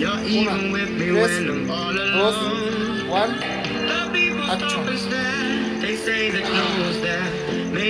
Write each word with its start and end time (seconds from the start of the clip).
Una, 0.00 0.56
tres, 0.96 1.46
dos, 2.14 2.36
one, 3.10 3.34
action. 4.50 4.86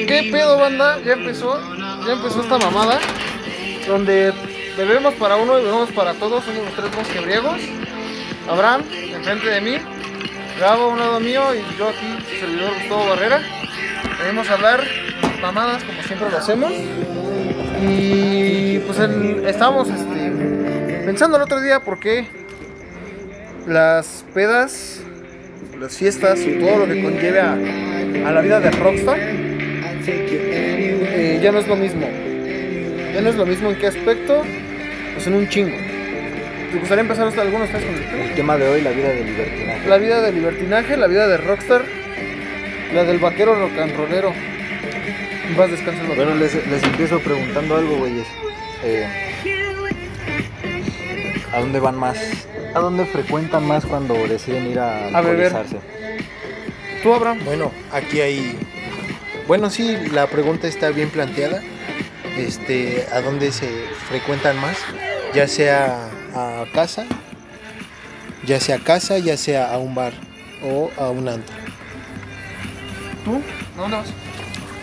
¿Qué 0.09 0.29
pedo, 0.33 0.59
banda? 0.59 0.99
Ya 1.05 1.13
empezó, 1.13 1.61
ya 2.05 2.13
empezó 2.15 2.41
esta 2.41 2.59
mamada. 2.59 2.99
Donde 3.87 4.33
bebemos 4.77 5.15
para 5.15 5.37
uno 5.37 5.61
y 5.61 5.63
bebemos 5.63 5.93
para 5.93 6.15
todos. 6.15 6.45
Somos 6.45 6.65
los 6.65 6.75
tres 6.75 6.93
mosquebriegos. 6.97 7.61
Abraham, 8.49 8.83
enfrente 9.15 9.47
de 9.49 9.61
mí. 9.61 9.77
Gabo 10.59 10.85
a 10.85 10.89
un 10.89 10.99
lado 10.99 11.21
mío 11.21 11.43
y 11.55 11.79
yo 11.79 11.91
aquí, 11.91 12.07
su 12.29 12.41
servidor 12.41 12.75
Gustavo 12.75 13.09
Barrera. 13.09 13.41
Venimos 14.21 14.51
a 14.51 14.55
hablar 14.55 14.85
mamadas 15.41 15.85
como 15.85 16.03
siempre 16.03 16.29
lo 16.29 16.39
hacemos. 16.39 16.73
Y 17.81 18.79
pues 18.81 18.99
estábamos 18.99 19.89
este, 19.89 20.60
pensando 21.11 21.39
el 21.39 21.43
otro 21.43 21.61
día 21.61 21.81
por 21.81 21.99
qué 21.99 22.25
las 23.67 24.25
pedas, 24.33 25.01
las 25.77 25.97
fiestas 25.97 26.39
y 26.39 26.61
todo 26.61 26.87
lo 26.87 26.87
que 26.87 27.03
conlleve 27.03 27.41
a, 27.41 27.55
a 27.55 28.31
la 28.31 28.41
vida 28.41 28.61
de 28.61 28.71
rockstar 28.71 29.19
eh, 30.07 31.41
ya 31.43 31.51
no 31.51 31.59
es 31.59 31.67
lo 31.67 31.75
mismo. 31.75 32.07
Ya 33.13 33.23
no 33.23 33.29
es 33.29 33.35
lo 33.35 33.45
mismo 33.45 33.71
en 33.71 33.79
qué 33.79 33.89
aspecto, 33.89 34.45
pues 35.15 35.27
en 35.27 35.35
un 35.35 35.49
chingo. 35.49 35.77
¿Te 36.71 36.79
gustaría 36.79 37.03
empezar 37.03 37.27
hasta 37.27 37.43
algunos 37.43 37.67
ustedes 37.67 37.87
con 37.87 37.95
el 37.97 38.09
tema? 38.09 38.25
El 38.27 38.35
tema 38.37 38.57
de 38.57 38.69
hoy, 38.69 38.81
la 38.81 38.91
vida 38.93 39.09
de 39.09 39.25
libertinaje. 39.25 39.89
La 39.89 39.99
vida 39.99 40.23
de 40.23 40.33
libertinaje, 40.33 40.97
la 40.97 41.07
vida 41.09 41.27
de 41.27 41.37
rockstar, 41.39 41.83
la 42.95 43.03
del 43.03 43.19
vaquero 43.19 43.57
rock 43.57 43.77
and 43.81 43.97
rollero. 43.97 44.33
Descansen 45.59 46.07
los 46.07 46.17
Bueno, 46.17 46.37
les, 46.37 46.55
les 46.69 46.85
empiezo 46.85 47.19
preguntando 47.19 47.77
algo, 47.79 47.97
güeyes. 47.97 48.29
Eh, 48.85 49.30
¿A 51.53 51.61
dónde 51.61 51.81
van 51.81 51.97
más? 51.97 52.17
¿A 52.75 52.81
dónde 52.81 53.07
frecuentan 53.07 53.67
más 53.67 53.85
cuando 53.85 54.15
deciden 54.15 54.71
ir 54.71 54.79
a 54.79 55.09
A 55.09 55.21
beber. 55.21 55.53
¿Tú, 57.03 57.13
Abraham? 57.13 57.41
Bueno, 57.45 57.73
aquí 57.93 58.21
hay. 58.21 58.59
Bueno, 59.49 59.71
sí, 59.71 59.97
la 60.13 60.29
pregunta 60.29 60.69
está 60.69 60.91
bien 60.91 61.11
planteada. 61.11 61.61
Este, 62.37 63.07
¿a 63.13 63.21
dónde 63.21 63.51
se 63.51 63.69
frecuentan 64.09 64.59
más? 64.61 64.77
Ya 65.35 65.49
sea 65.49 66.09
a 66.35 66.65
casa, 66.73 67.07
ya 68.47 68.61
sea 68.61 68.77
a 68.77 68.79
casa, 68.79 69.19
ya 69.19 69.37
sea 69.37 69.73
a 69.73 69.79
un 69.79 69.95
bar 69.95 70.13
o 70.63 70.91
a 70.97 71.11
un 71.11 71.29
antro. 71.29 71.57
¿Tú? 73.25 73.41
¿A 73.77 73.81
dónde 73.81 73.97
vas? 73.97 74.09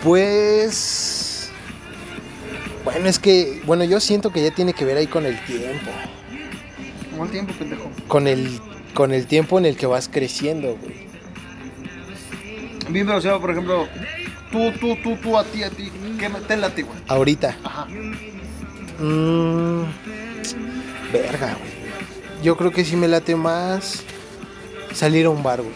Pues. 0.04 1.50
Bueno, 2.84 3.08
es 3.08 3.18
que. 3.18 3.62
Bueno, 3.64 3.84
yo 3.84 4.00
siento 4.00 4.30
que 4.30 4.42
ya 4.42 4.50
tiene 4.50 4.74
que 4.74 4.84
ver 4.84 4.98
ahí 4.98 5.06
con 5.06 5.24
el 5.24 5.42
tiempo. 5.46 5.90
Como 7.18 7.24
el 7.26 7.30
tiempo, 7.32 7.52
pendejo. 7.58 7.90
Con 8.06 8.28
el, 8.28 8.60
con 8.94 9.12
el 9.12 9.26
tiempo 9.26 9.58
en 9.58 9.66
el 9.66 9.76
que 9.76 9.86
vas 9.86 10.08
creciendo, 10.08 10.76
güey. 10.80 11.08
Bien, 12.90 13.08
o 13.08 13.20
sea, 13.20 13.38
por 13.40 13.50
ejemplo, 13.50 13.88
tú, 14.52 14.70
tú, 14.80 14.96
tú, 15.02 15.16
tú, 15.16 15.36
a 15.36 15.42
ti, 15.44 15.64
a 15.64 15.70
ti. 15.70 15.90
¿Qué 16.18 16.28
me- 16.28 16.40
te 16.40 16.56
late, 16.56 16.82
güey? 16.84 16.96
Ahorita. 17.08 17.56
Ajá. 17.64 17.86
Mmm. 19.00 19.82
Verga, 21.12 21.54
güey. 21.58 21.78
Yo 22.44 22.56
creo 22.56 22.70
que 22.70 22.84
sí 22.84 22.94
me 22.94 23.08
late 23.08 23.34
más 23.34 24.04
salir 24.94 25.26
a 25.26 25.30
un 25.30 25.42
bar, 25.42 25.60
güey. 25.60 25.74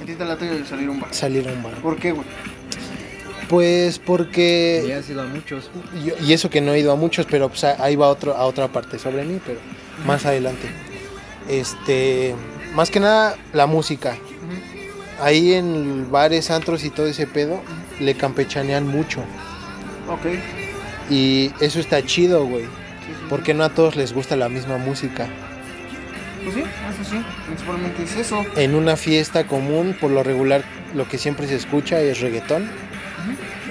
A 0.00 0.06
ti 0.06 0.14
te 0.14 0.24
late 0.24 0.64
salir 0.66 0.86
a 0.86 0.90
un 0.92 1.00
bar. 1.00 1.12
Salir 1.12 1.48
a 1.48 1.52
un 1.52 1.62
bar. 1.64 1.72
¿Por 1.82 1.96
qué, 1.96 2.12
güey? 2.12 2.26
Pues 3.48 3.98
porque. 3.98 4.84
Ya 4.88 4.98
has 4.98 5.10
ido 5.10 5.22
a 5.22 5.26
muchos. 5.26 5.68
yo- 6.04 6.14
y 6.24 6.32
eso 6.32 6.48
que 6.48 6.60
no 6.60 6.72
he 6.74 6.78
ido 6.78 6.92
a 6.92 6.96
muchos, 6.96 7.26
pero 7.28 7.48
pues, 7.48 7.64
ahí 7.64 7.96
va 7.96 8.06
otro, 8.08 8.36
a 8.36 8.44
otra 8.46 8.68
parte 8.68 8.98
sobre 9.00 9.24
mí, 9.24 9.40
pero 9.44 9.58
más 10.04 10.26
adelante. 10.26 10.68
Este. 11.48 12.34
Más 12.74 12.90
que 12.90 13.00
nada, 13.00 13.36
la 13.52 13.66
música. 13.66 14.16
Ahí 15.20 15.54
en 15.54 16.10
bares, 16.10 16.50
antros 16.50 16.84
y 16.84 16.90
todo 16.90 17.06
ese 17.06 17.26
pedo, 17.26 17.62
le 18.00 18.14
campechanean 18.14 18.86
mucho. 18.86 19.20
Ok. 20.10 20.26
Y 21.08 21.52
eso 21.60 21.80
está 21.80 22.04
chido, 22.04 22.44
güey. 22.44 22.64
Sí, 22.64 22.68
sí. 23.06 23.12
Porque 23.30 23.54
no 23.54 23.64
a 23.64 23.70
todos 23.70 23.96
les 23.96 24.12
gusta 24.12 24.36
la 24.36 24.50
misma 24.50 24.76
música. 24.76 25.26
Pues 26.44 26.54
sí, 26.54 26.60
eso 26.62 27.10
sí. 27.10 27.24
Principalmente 27.46 28.02
es 28.02 28.16
eso. 28.16 28.44
En 28.56 28.74
una 28.74 28.96
fiesta 28.96 29.46
común, 29.46 29.96
por 29.98 30.10
lo 30.10 30.22
regular, 30.22 30.64
lo 30.94 31.08
que 31.08 31.16
siempre 31.16 31.48
se 31.48 31.56
escucha 31.56 32.00
es 32.00 32.20
reggaetón. 32.20 32.68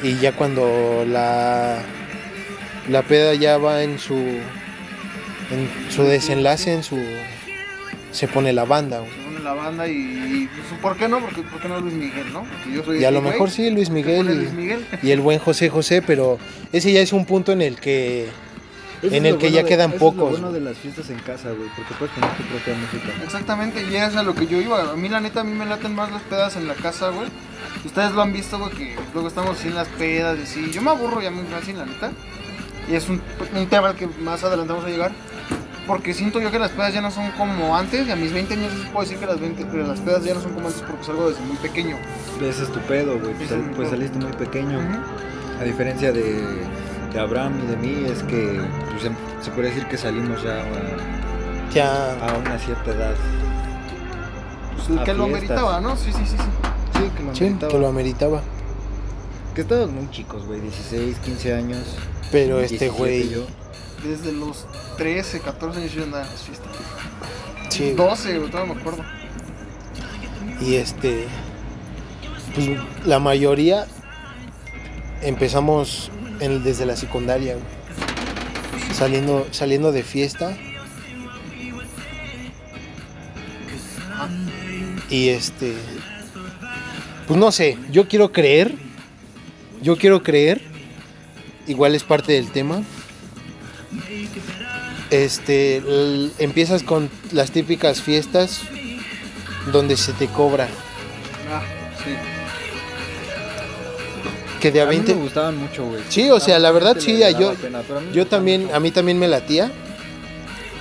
Y 0.01 0.17
ya 0.17 0.33
cuando 0.33 1.05
la, 1.07 1.77
la 2.89 3.01
peda 3.03 3.33
ya 3.33 3.57
va 3.57 3.83
en 3.83 3.97
su, 3.97 4.15
en 5.51 5.91
su 5.91 6.03
desenlace, 6.03 6.73
en 6.73 6.83
su 6.83 6.97
se 8.11 8.27
pone 8.27 8.53
la 8.53 8.63
banda. 8.65 8.99
güey. 8.99 9.11
Se 9.11 9.17
pone 9.23 9.39
la 9.41 9.53
banda 9.53 9.87
y, 9.87 9.91
y, 9.91 10.47
pues, 10.47 10.81
¿por 10.81 10.95
qué 10.97 11.07
no? 11.07 11.19
Porque, 11.19 11.41
¿Por 11.41 11.59
qué 11.61 11.67
no 11.67 11.79
Luis 11.79 11.93
Miguel, 11.93 12.31
no? 12.31 12.43
Porque 12.43 12.71
yo 12.73 12.83
soy 12.83 12.99
Y 12.99 13.05
a 13.05 13.11
lo 13.11 13.21
mejor 13.21 13.49
sí, 13.49 13.69
Luis 13.69 13.89
Miguel 13.89 14.25
Luis 14.25 14.53
Miguel. 14.53 14.85
y, 15.01 15.07
y 15.07 15.11
el 15.11 15.19
buen 15.21 15.39
José 15.39 15.69
José, 15.69 16.01
pero 16.01 16.39
ese 16.71 16.91
ya 16.93 17.01
es 17.01 17.11
un 17.13 17.25
punto 17.25 17.51
en 17.51 17.61
el 17.61 17.75
que 17.79 18.29
En 19.03 19.25
el 19.25 19.37
que 19.37 19.51
ya 19.51 19.63
quedan 19.65 19.91
pocos, 19.91 20.33
Es 20.35 20.39
lo 20.39 20.47
bueno 20.47 20.51
de 20.53 20.61
las 20.61 20.77
fiestas 20.77 21.09
en 21.09 21.19
casa, 21.19 21.49
güey, 21.51 21.69
porque 21.75 21.93
puedes 21.99 22.15
poner 22.15 22.31
tu 22.37 22.43
propia 22.43 22.73
música. 22.75 23.23
Exactamente, 23.23 23.83
y 23.91 23.95
es 23.95 24.15
a 24.15 24.23
lo 24.23 24.33
que 24.33 24.47
yo 24.47 24.61
iba. 24.61 24.91
A 24.91 24.95
mí, 24.95 25.09
la 25.09 25.19
neta, 25.19 25.41
a 25.41 25.43
mí 25.43 25.51
me 25.53 25.65
laten 25.65 25.93
más 25.93 26.11
las 26.11 26.21
pedas 26.23 26.55
en 26.55 26.67
la 26.67 26.73
casa, 26.75 27.09
güey. 27.09 27.27
Ustedes 27.83 28.13
lo 28.13 28.21
han 28.21 28.31
visto, 28.33 28.57
güey, 28.57 28.71
que 28.71 28.95
luego 29.13 29.27
estamos 29.27 29.57
sin 29.57 29.75
las 29.75 29.87
pedas 29.89 30.39
y 30.39 30.43
así. 30.43 30.71
Yo 30.71 30.81
me 30.81 30.89
aburro 30.91 31.21
ya 31.21 31.29
muy 31.29 31.45
fácil, 31.45 31.77
la 31.77 31.85
neta. 31.85 32.11
Y 32.89 32.95
es 32.95 33.09
un, 33.09 33.21
un 33.55 33.67
tema 33.67 33.89
al 33.89 33.95
que 33.95 34.07
más 34.07 34.43
adelante 34.43 34.71
vamos 34.73 34.87
a 34.87 34.89
llegar. 34.89 35.11
Porque 35.87 36.13
siento 36.13 36.39
yo 36.39 36.51
que 36.51 36.57
las 36.57 36.71
pedas 36.71 36.93
ya 36.93 37.01
no 37.01 37.11
son 37.11 37.31
como 37.31 37.75
antes. 37.75 38.07
Y 38.07 38.11
a 38.11 38.15
mis 38.15 38.33
20 38.33 38.53
años 38.53 38.71
sí 38.73 38.87
puedo 38.91 39.05
decir 39.05 39.19
que 39.19 39.25
las, 39.27 39.39
20, 39.39 39.67
que 39.67 39.77
las 39.77 39.99
pedas 39.99 40.23
ya 40.23 40.33
no 40.33 40.41
son 40.41 40.53
como 40.53 40.67
antes 40.67 40.81
porque 40.81 41.03
salgo 41.03 41.29
desde 41.29 41.41
muy 41.41 41.57
pequeño. 41.57 41.97
Ese 42.41 42.63
es 42.63 42.71
tu 42.71 42.79
pedo, 42.81 43.19
güey. 43.19 43.33
Pues, 43.35 43.53
pues 43.75 43.89
saliste 43.89 44.17
muy 44.17 44.33
pequeño. 44.33 44.79
A 45.59 45.63
diferencia 45.63 46.11
de, 46.11 46.43
de 47.13 47.19
Abraham 47.19 47.61
y 47.63 47.67
de 47.67 47.77
mí, 47.77 48.05
es 48.09 48.23
que 48.23 48.59
pues, 48.91 49.11
se 49.41 49.51
puede 49.51 49.69
decir 49.69 49.85
que 49.87 49.97
salimos 49.97 50.43
ya 50.43 50.61
a, 50.61 51.73
ya 51.73 52.13
a 52.27 52.37
una 52.37 52.57
cierta 52.57 52.91
edad. 52.91 53.15
Pues 54.75 54.87
que 54.87 55.13
lo 55.13 55.25
fiestas. 55.27 55.49
meritaba, 55.49 55.81
¿no? 55.81 55.95
Sí, 55.95 56.11
sí, 56.11 56.25
sí. 56.25 56.35
sí. 56.37 56.65
Sí, 56.95 57.11
que 57.15 57.23
lo 57.23 57.35
sí, 57.35 57.43
ameritaba. 57.45 57.71
que 57.71 57.79
lo 57.79 57.87
ameritaba. 57.87 58.41
Que 59.53 59.61
estábamos 59.61 59.91
muy 59.91 60.09
chicos, 60.11 60.45
güey, 60.45 60.59
16, 60.61 61.17
15 61.19 61.53
años. 61.53 61.97
Pero 62.31 62.59
este 62.59 62.89
17 62.89 62.97
güey, 62.97 63.29
yo. 63.29 63.45
Desde 64.05 64.31
los 64.31 64.65
13, 64.97 65.39
14 65.41 65.79
años 65.79 65.93
yo 65.93 66.03
andaba 66.03 66.25
en 66.25 66.31
las 66.31 66.41
fiestas. 66.43 66.67
sí, 67.69 67.91
12, 67.91 68.37
güey, 68.39 68.51
todavía 68.51 68.73
me 68.75 68.79
acuerdo. 68.79 69.03
y 70.61 70.75
este, 70.75 71.25
pues 72.53 72.69
la 73.05 73.19
mayoría 73.19 73.87
empezamos 75.21 76.11
en- 76.39 76.63
desde 76.63 76.85
la 76.85 76.95
secundaria, 76.95 77.53
güey. 77.55 77.65
saliendo, 78.93 79.45
saliendo 79.51 79.91
de 79.91 80.03
fiesta. 80.03 80.55
Y 85.09 85.29
este, 85.29 85.73
pues 87.27 87.39
no 87.39 87.51
sé, 87.51 87.77
yo 87.91 88.07
quiero 88.07 88.31
creer, 88.31 88.73
yo 89.81 89.97
quiero 89.97 90.23
creer, 90.23 90.61
igual 91.67 91.93
es 91.95 92.03
parte 92.03 92.33
del 92.33 92.51
tema. 92.51 92.81
Este, 95.15 95.81
empiezas 96.39 96.83
con 96.83 97.09
las 97.31 97.51
típicas 97.51 98.01
fiestas 98.01 98.61
donde 99.71 99.95
se 99.95 100.11
te 100.13 100.27
cobra, 100.27 100.67
Ah, 101.51 101.61
sí. 102.03 102.11
que 104.59 104.71
de 104.71 104.81
a 104.81 104.83
A 104.83 104.87
mí 104.87 104.95
20 104.97 105.15
me 105.15 105.21
gustaban 105.21 105.57
mucho, 105.57 105.85
güey. 105.85 106.01
Sí, 106.09 106.29
o 106.29 106.39
sea, 106.39 106.59
la 106.59 106.71
verdad 106.71 106.97
sí, 106.99 107.17
yo, 107.39 107.53
pena, 107.53 107.81
mí 108.01 108.07
yo 108.13 108.27
también, 108.27 108.63
mucho. 108.63 108.75
a 108.75 108.79
mí 108.79 108.91
también 108.91 109.17
me 109.19 109.27
latía 109.27 109.71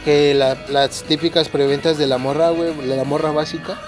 que 0.05 0.35
la- 0.35 0.59
las 0.69 1.05
típicas 1.05 1.49
preventas 1.49 1.97
de 1.97 2.07
la 2.07 2.19
morra, 2.19 2.51
güey, 2.51 2.75
de 2.75 2.97
la 2.97 3.05
morra 3.05 3.31
básica. 3.31 3.79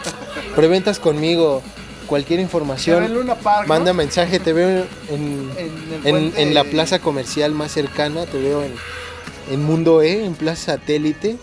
Preventas 0.56 0.98
conmigo, 0.98 1.62
cualquier 2.06 2.40
información, 2.40 3.04
Park, 3.42 3.68
manda 3.68 3.92
¿no? 3.92 3.98
mensaje, 3.98 4.40
te 4.40 4.52
veo 4.52 4.84
en, 5.10 6.32
En, 6.36 6.52
la 6.54 6.64
plaza 6.64 6.98
comercial 6.98 7.52
más 7.52 7.70
cercana, 7.72 8.26
te 8.26 8.38
veo 8.38 8.62
en, 8.62 8.74
en 9.50 9.62
Mundo 9.64 10.02
E, 10.02 10.24
en 10.24 10.34
Plaza 10.34 10.72
Satélite, 10.76 11.36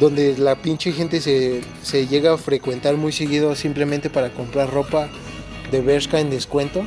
donde 0.00 0.36
la 0.36 0.56
pinche 0.56 0.92
gente 0.92 1.20
se, 1.20 1.62
se 1.82 2.06
llega 2.06 2.34
a 2.34 2.38
frecuentar 2.38 2.96
muy 2.96 3.12
seguido 3.12 3.54
simplemente 3.56 4.10
para 4.10 4.30
comprar 4.30 4.70
ropa 4.70 5.08
de 5.70 5.80
Bershka 5.80 6.20
en 6.20 6.30
descuento. 6.30 6.84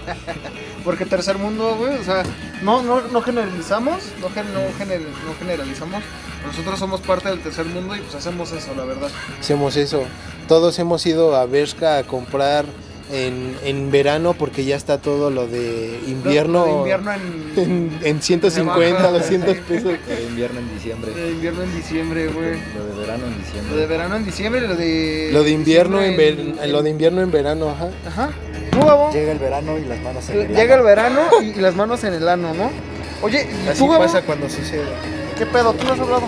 Porque 0.84 1.04
tercer 1.04 1.38
mundo, 1.38 1.76
güey, 1.76 1.94
o 1.98 2.04
sea, 2.04 2.22
no, 2.62 2.82
no, 2.82 3.00
no 3.08 3.20
generalizamos, 3.22 3.96
no, 4.20 4.30
gen- 4.30 4.52
no, 4.54 4.60
gener- 4.78 5.00
no 5.00 5.34
generalizamos. 5.38 6.02
Nosotros 6.46 6.78
somos 6.78 7.00
parte 7.00 7.28
del 7.28 7.40
tercer 7.40 7.66
mundo 7.66 7.96
y 7.96 8.00
pues 8.00 8.14
hacemos 8.14 8.52
eso, 8.52 8.72
la 8.76 8.84
verdad. 8.84 9.08
Hacemos 9.40 9.76
eso. 9.76 10.04
Todos 10.46 10.78
hemos 10.78 11.04
ido 11.06 11.34
a 11.34 11.44
Bershka 11.46 11.98
a 11.98 12.04
comprar 12.04 12.66
en, 13.12 13.56
en 13.64 13.90
verano 13.90 14.34
porque 14.34 14.64
ya 14.64 14.74
está 14.76 14.98
todo 14.98 15.30
lo 15.30 15.46
de 15.46 15.98
invierno, 16.08 16.60
Lo 16.66 16.72
de 16.72 16.78
invierno 16.78 17.12
en, 17.12 17.20
en, 17.56 17.98
en 18.02 18.22
150, 18.22 18.94
baja. 19.02 19.10
200 19.12 19.56
pesos. 19.58 19.84
Lo 20.08 20.14
de 20.16 20.22
invierno 20.28 20.60
en 20.60 20.74
diciembre. 20.74 21.12
de 21.12 21.30
invierno 21.30 21.62
en 21.62 21.74
diciembre, 21.76 22.26
güey. 22.28 22.58
Lo 22.76 22.84
de 22.86 23.00
verano 23.00 23.24
en 23.26 23.30
Lo 23.30 23.36
de 23.36 23.42
diciembre. 23.44 23.86
verano 23.86 24.16
en 24.16 24.24
diciembre 24.24 24.60
y 24.64 24.66
lo 24.68 24.74
de. 24.76 25.28
Lo 25.32 25.42
de 25.44 25.50
invierno 25.50 26.02
en, 26.02 26.16
diciembre 26.16 26.54
ver- 26.60 26.68
lo 26.70 26.82
de 26.82 26.90
invierno 26.90 27.20
en 27.22 27.30
verano, 27.30 27.70
ajá. 27.70 27.88
Ajá. 28.06 28.30
¿Tú? 28.72 28.78
Llega 29.12 29.32
el 29.32 29.38
verano 29.38 29.78
y 29.78 29.84
las 29.84 30.00
manos 30.02 30.28
en 30.28 30.40
el 30.40 30.48
Llega 30.48 30.62
el 30.64 30.72
ano. 30.72 30.84
verano 30.84 31.20
y, 31.42 31.54
las 31.60 31.74
manos 31.76 32.04
en 32.04 32.14
el 32.14 32.28
ano, 32.28 32.52
¿no? 32.54 32.70
Oye, 33.22 33.46
¿y 33.64 33.68
Así 33.68 33.78
tú, 33.78 33.88
pasa 33.88 34.20
cuando 34.22 34.50
sucede. 34.50 34.82
¿Qué 35.38 35.46
pedo? 35.46 35.72
¿Tú 35.72 35.86
no 35.86 35.92
has 35.94 36.00
hablado? 36.00 36.26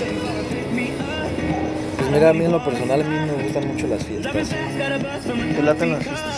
Pues 1.98 2.10
mira, 2.10 2.30
a 2.30 2.32
mí 2.32 2.44
en 2.44 2.52
lo 2.52 2.64
personal 2.64 3.00
a 3.02 3.04
mí 3.04 3.14
me 3.36 3.42
gustan 3.42 3.66
mucho 3.68 3.86
las 3.88 4.04
fiestas. 4.04 4.32
Te 4.32 5.62
laten 5.62 5.92
las 5.92 6.02
fiestas. 6.04 6.37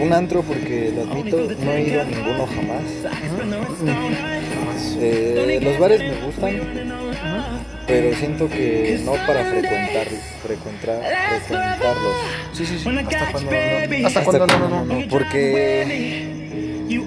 Un 0.00 0.12
antro 0.12 0.42
porque 0.42 0.92
lo 0.94 1.02
admito, 1.02 1.36
no 1.62 1.72
he 1.72 1.82
ido 1.82 2.00
a 2.00 2.04
ninguno 2.04 2.46
jamás. 2.46 2.82
Eh, 5.00 5.60
los 5.62 5.78
bares 5.78 6.00
me 6.00 6.26
gustan, 6.26 6.60
pero 7.86 8.14
siento 8.16 8.48
que 8.48 9.00
no 9.04 9.12
para 9.12 9.44
frecuentar, 9.44 10.06
frecuentar, 10.42 11.00
frecuentarlos. 11.46 12.14
Sí, 12.52 12.66
sí, 12.66 12.78
sí. 12.78 12.88
Hasta 12.88 13.32
cuando 13.32 13.50
no. 13.50 14.06
¿Hasta 14.06 14.22
cuándo 14.24 14.46
no, 14.46 14.68
no, 14.68 14.84
no? 14.84 15.08
Porque 15.08 16.28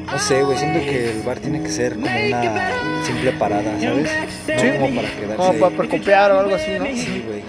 no 0.05 0.19
sé, 0.19 0.43
güey, 0.43 0.57
siento 0.57 0.79
que 0.79 1.11
el 1.11 1.21
bar 1.23 1.39
tiene 1.39 1.61
que 1.63 1.69
ser 1.69 1.93
como 1.93 2.05
una 2.05 2.71
simple 3.05 3.31
parada, 3.33 3.71
¿sabes? 3.79 4.09
No 4.47 4.59
Sí. 4.59 4.67
como 4.79 4.95
para 4.95 5.09
quedarse. 5.09 5.35
Como 5.35 5.53
para 5.59 5.75
precopiar 5.77 6.31
o 6.31 6.39
algo 6.41 6.55
así, 6.55 6.71
¿no? 6.77 6.85
Sí, 6.85 7.23
güey. 7.25 7.41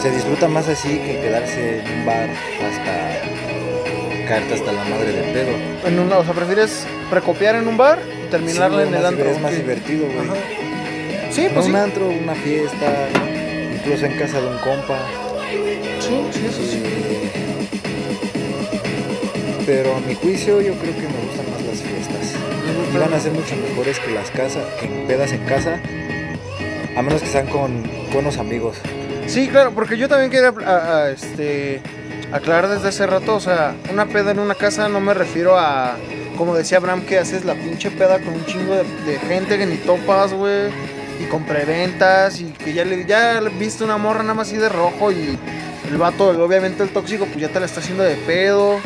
Se 0.00 0.10
disfruta 0.10 0.48
más 0.48 0.66
así 0.68 0.98
que 0.98 1.20
quedarse 1.20 1.80
en 1.80 1.92
un 2.00 2.06
bar 2.06 2.28
hasta 2.30 3.31
caerte 4.32 4.54
hasta 4.54 4.72
la 4.72 4.84
madre 4.84 5.12
de 5.12 5.22
pedo. 5.32 5.50
En 5.86 5.98
una, 5.98 6.16
o 6.18 6.24
sea, 6.24 6.32
prefieres 6.32 6.86
precopiar 7.10 7.54
en 7.56 7.68
un 7.68 7.76
bar 7.76 7.98
y 8.26 8.30
terminarlo 8.30 8.80
Sí, 8.80 8.88
en 8.88 8.94
el 8.94 9.04
antro. 9.04 9.28
Es 9.28 9.40
más 9.40 9.54
divertido, 9.54 10.06
güey. 10.06 10.40
Sí, 11.30 11.48
pues 11.52 11.66
sí. 11.66 11.70
un 11.70 11.76
antro, 11.76 12.08
una 12.08 12.34
fiesta, 12.34 13.08
incluso 13.74 14.06
en 14.06 14.18
casa 14.18 14.40
de 14.40 14.46
un 14.46 14.56
compa. 14.58 14.98
Sí, 16.00 16.24
sí, 16.32 16.46
eso 16.46 16.62
sí. 16.62 16.82
Eh, 16.84 17.30
Pero 19.66 19.96
a 19.96 20.00
mi 20.00 20.14
juicio 20.14 20.60
yo 20.62 20.74
creo 20.74 20.94
que 20.94 21.02
me 21.02 21.20
gustan 21.26 21.50
más 21.50 21.62
las 21.62 21.82
fiestas. 21.82 22.34
Y 22.94 22.96
van 22.98 23.12
a 23.12 23.20
ser 23.20 23.32
mucho 23.32 23.54
mejores 23.68 23.98
que 24.00 24.10
las 24.12 24.30
casas, 24.30 24.64
que 24.80 24.86
pedas 25.06 25.32
en 25.32 25.44
casa. 25.44 25.78
A 26.96 27.02
menos 27.02 27.20
que 27.22 27.28
sean 27.28 27.46
con 27.48 27.82
buenos 28.12 28.38
amigos. 28.38 28.76
Sí, 29.26 29.48
claro, 29.48 29.72
porque 29.74 29.96
yo 29.96 30.08
también 30.08 30.30
quería 30.30 30.52
a- 30.66 30.96
a, 31.04 31.10
este, 31.10 31.80
aclarar 32.32 32.68
desde 32.68 32.88
hace 32.88 33.06
rato, 33.06 33.34
o 33.34 33.40
sea, 33.40 33.74
una 33.90 34.06
peda 34.06 34.30
en 34.30 34.38
una 34.38 34.54
casa 34.54 34.88
no 34.88 35.00
me 35.00 35.14
refiero 35.14 35.58
a, 35.58 35.96
como 36.36 36.54
decía 36.54 36.78
Abraham, 36.78 37.02
que 37.02 37.18
haces 37.18 37.44
la 37.44 37.54
pinche 37.54 37.90
peda 37.90 38.18
con 38.18 38.34
un 38.34 38.46
chingo 38.46 38.74
de, 38.74 38.84
de 39.06 39.18
gente 39.18 39.58
que 39.58 39.66
ni 39.66 39.76
topas, 39.76 40.32
güey, 40.32 40.70
y 41.20 41.24
con 41.26 41.44
preventas, 41.44 42.40
y 42.40 42.46
que 42.46 42.72
ya 42.72 42.84
le 42.84 43.04
ya 43.04 43.40
viste 43.58 43.84
una 43.84 43.98
morra 43.98 44.22
nada 44.22 44.34
más 44.34 44.48
así 44.48 44.56
de 44.56 44.68
rojo, 44.68 45.12
y 45.12 45.38
el 45.88 45.96
vato, 45.98 46.28
obviamente 46.30 46.82
el 46.82 46.90
tóxico, 46.90 47.26
pues 47.26 47.38
ya 47.38 47.48
te 47.48 47.60
la 47.60 47.66
está 47.66 47.80
haciendo 47.80 48.02
de 48.02 48.16
pedo. 48.16 48.80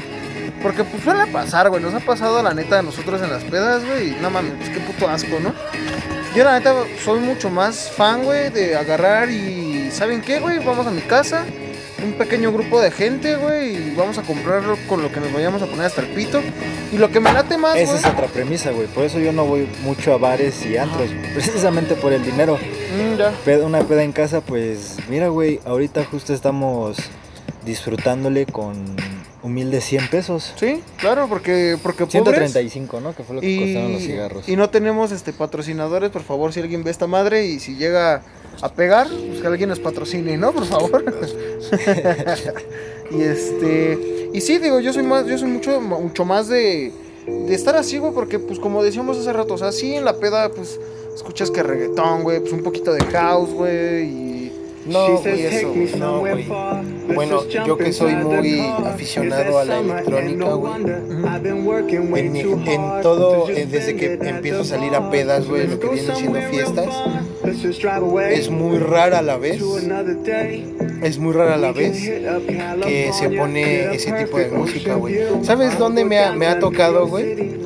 Porque 0.62 0.84
pues 0.84 1.02
suele 1.02 1.26
pasar, 1.26 1.69
güey, 1.69 1.82
nos 1.82 1.94
ha 1.94 2.00
pasado 2.00 2.43
la 2.43 2.54
neta 2.54 2.78
a 2.78 2.82
nosotros 2.82 3.20
en 3.22 3.31
las 3.31 3.44
pedas, 3.44 3.84
güey, 3.84 4.10
y 4.10 4.16
no 4.20 4.31
mames, 4.31 4.52
pues 4.58 4.70
qué 4.70 4.81
puto 4.81 5.08
asco, 5.08 5.38
¿no? 5.38 5.52
Yo 6.34 6.44
la 6.44 6.58
neta 6.58 6.75
soy 7.04 7.20
mucho 7.20 7.50
más 7.50 7.90
fan, 7.90 8.25
güey, 8.25 8.50
de 8.50 8.76
agarrar 8.76 9.31
y 9.31 9.90
¿saben 9.90 10.22
qué, 10.22 10.40
güey? 10.40 10.58
Vamos 10.58 10.87
a 10.87 10.90
mi 10.90 11.02
casa, 11.02 11.44
un 12.02 12.12
pequeño 12.12 12.52
grupo 12.52 12.81
de 12.81 12.90
gente, 12.90 13.37
güey, 13.37 13.76
y 13.76 13.94
vamos 13.94 14.19
a 14.19 14.22
comprar 14.22 14.62
con 14.88 15.02
lo 15.02 15.10
que 15.10 15.20
nos 15.20 15.32
vayamos 15.32 15.62
a 15.62 15.66
poner 15.66 15.87
hasta 15.87 16.02
el 16.02 16.08
pito. 16.08 16.40
Y 16.93 16.98
lo 16.98 17.10
que 17.10 17.20
me 17.20 17.32
late 17.32 17.56
más, 17.56 17.76
Esa 17.76 17.96
es 17.96 18.06
otra 18.06 18.26
premisa, 18.26 18.70
güey. 18.70 18.87
Por 18.87 19.04
eso 19.04 19.19
yo 19.19 19.32
no 19.32 19.44
voy 19.44 19.69
mucho 19.82 20.12
a 20.12 20.19
bares 20.19 20.64
y 20.66 20.76
antros. 20.76 21.10
Precisamente 21.34 21.94
por 21.94 22.12
el 22.12 22.25
dinero. 22.25 22.58
Mm, 22.58 23.16
ya. 23.16 23.58
Una 23.58 23.81
peda 23.81 24.02
en 24.02 24.12
casa, 24.12 24.40
pues 24.40 24.96
mira, 25.08 25.28
güey, 25.28 25.60
ahorita 25.64 26.04
justo 26.04 26.32
estamos 26.34 26.98
disfrutándole 27.64 28.46
con 28.46 28.96
humildes 29.43 29.84
100 29.84 30.08
pesos. 30.08 30.54
Sí, 30.56 30.82
claro, 30.98 31.28
porque 31.28 31.76
porque 31.82 32.06
pobres 32.06 32.50
135, 32.52 33.00
¿no? 33.00 33.14
Que 33.14 33.22
fue 33.22 33.37
lo 33.37 33.40
que 33.40 33.58
costaron 33.58 33.93
los 33.93 34.02
cigarros. 34.02 34.48
y 34.48 34.56
no 34.56 34.70
tenemos 34.70 35.12
este 35.12 35.32
patrocinadores, 35.32 36.10
por 36.10 36.22
favor, 36.22 36.52
si 36.52 36.60
alguien 36.60 36.84
ve 36.84 36.90
esta 36.90 37.06
madre 37.06 37.46
y 37.46 37.58
si 37.58 37.76
llega 37.76 38.22
a 38.61 38.73
pegar, 38.73 39.08
pues 39.08 39.41
que 39.41 39.47
alguien 39.47 39.69
nos 39.69 39.81
patrocine, 39.81 40.37
¿no? 40.37 40.53
Por 40.53 40.64
favor. 40.67 41.05
y 43.11 43.23
este 43.23 44.29
y 44.32 44.41
sí, 44.41 44.58
digo, 44.58 44.81
yo 44.81 44.93
soy 44.93 45.03
más 45.03 45.26
yo 45.26 45.38
soy 45.38 45.49
mucho 45.49 45.81
mucho 45.81 46.25
más 46.25 46.49
de 46.49 46.93
de 47.26 47.55
estar 47.55 47.76
así, 47.76 47.99
güey, 47.99 48.12
porque 48.12 48.38
pues 48.38 48.58
como 48.58 48.82
decíamos 48.82 49.19
hace 49.19 49.32
rato, 49.32 49.55
o 49.55 49.58
sea, 49.58 49.73
sí 49.73 49.94
en 49.94 50.05
la 50.05 50.19
peda 50.19 50.50
pues 50.50 50.79
escuchas 51.14 51.50
que 51.50 51.62
reggaetón, 51.62 52.23
güey, 52.23 52.41
pues 52.41 52.53
un 52.53 52.62
poquito 52.62 52.93
de 52.93 53.05
house, 53.06 53.50
güey, 53.50 54.05
y 54.05 54.25
No, 54.86 55.18
güey, 55.18 55.42
eso, 55.46 55.72
güey, 55.72 55.92
no, 55.98 56.18
güey. 56.20 56.46
Bueno, 57.14 57.40
yo 57.66 57.76
que 57.76 57.92
soy 57.92 58.14
muy 58.16 58.60
aficionado 58.84 59.58
a 59.58 59.64
la 59.64 59.78
electrónica, 59.80 60.52
güey. 60.54 60.72
En, 62.26 62.32
mi- 62.32 62.40
en 62.40 62.82
todo, 63.02 63.48
eh, 63.50 63.66
desde 63.70 63.96
que 63.96 64.14
empiezo 64.28 64.60
a 64.60 64.64
salir 64.64 64.94
a 64.94 65.10
pedas, 65.10 65.46
güey, 65.46 65.66
lo 65.66 65.78
que 65.80 65.88
vienen 65.88 66.16
siendo 66.16 66.40
fiestas, 66.42 66.88
es 68.32 68.50
muy 68.50 68.78
rara 68.78 69.22
la 69.22 69.36
vez, 69.38 69.60
es 71.02 71.18
muy 71.18 71.32
rara 71.32 71.56
la 71.56 71.72
vez 71.72 72.08
que 72.84 73.10
se 73.12 73.30
pone 73.30 73.94
ese 73.94 74.12
tipo 74.12 74.38
de 74.38 74.48
música, 74.50 74.94
güey. 74.94 75.16
¿Sabes 75.42 75.78
dónde 75.78 76.04
me 76.04 76.18
ha, 76.18 76.32
me 76.32 76.46
ha 76.46 76.58
tocado, 76.58 77.06
güey? 77.06 77.56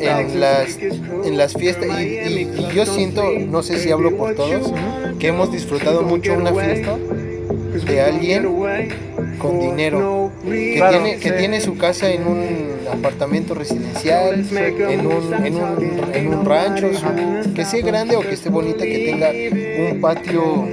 En 0.00 0.40
las, 0.40 0.78
en 1.24 1.36
las 1.36 1.54
fiestas, 1.54 1.88
y, 2.00 2.04
y- 2.04 2.50
y 2.58 2.74
yo 2.74 2.84
siento, 2.86 3.22
no 3.48 3.62
sé 3.62 3.78
si 3.78 3.90
hablo 3.90 4.16
por 4.16 4.34
todos, 4.34 4.72
que 5.18 5.28
hemos 5.28 5.50
disfrutado 5.52 6.02
mucho 6.02 6.34
una 6.34 6.52
fiesta 6.52 6.96
de 7.86 8.00
alguien 8.00 8.48
con 9.38 9.60
dinero 9.60 10.30
que, 10.44 10.74
Claro, 10.76 11.02
tiene, 11.02 11.18
que 11.18 11.28
sí. 11.30 11.34
tiene 11.38 11.60
su 11.60 11.76
casa 11.76 12.10
en 12.10 12.26
un 12.26 12.44
apartamento 12.92 13.54
residencial, 13.54 14.44
en 14.50 15.06
un, 15.06 15.34
en 15.46 15.54
un, 15.56 16.14
en 16.14 16.34
un 16.34 16.44
rancho, 16.44 16.88
su- 16.94 17.52
que 17.54 17.64
sea 17.64 17.82
grande 17.84 18.16
o 18.16 18.20
que 18.20 18.34
esté 18.34 18.48
bonita, 18.50 18.84
que 18.84 18.98
tenga 18.98 19.30
un 19.92 20.00
patio 20.00 20.66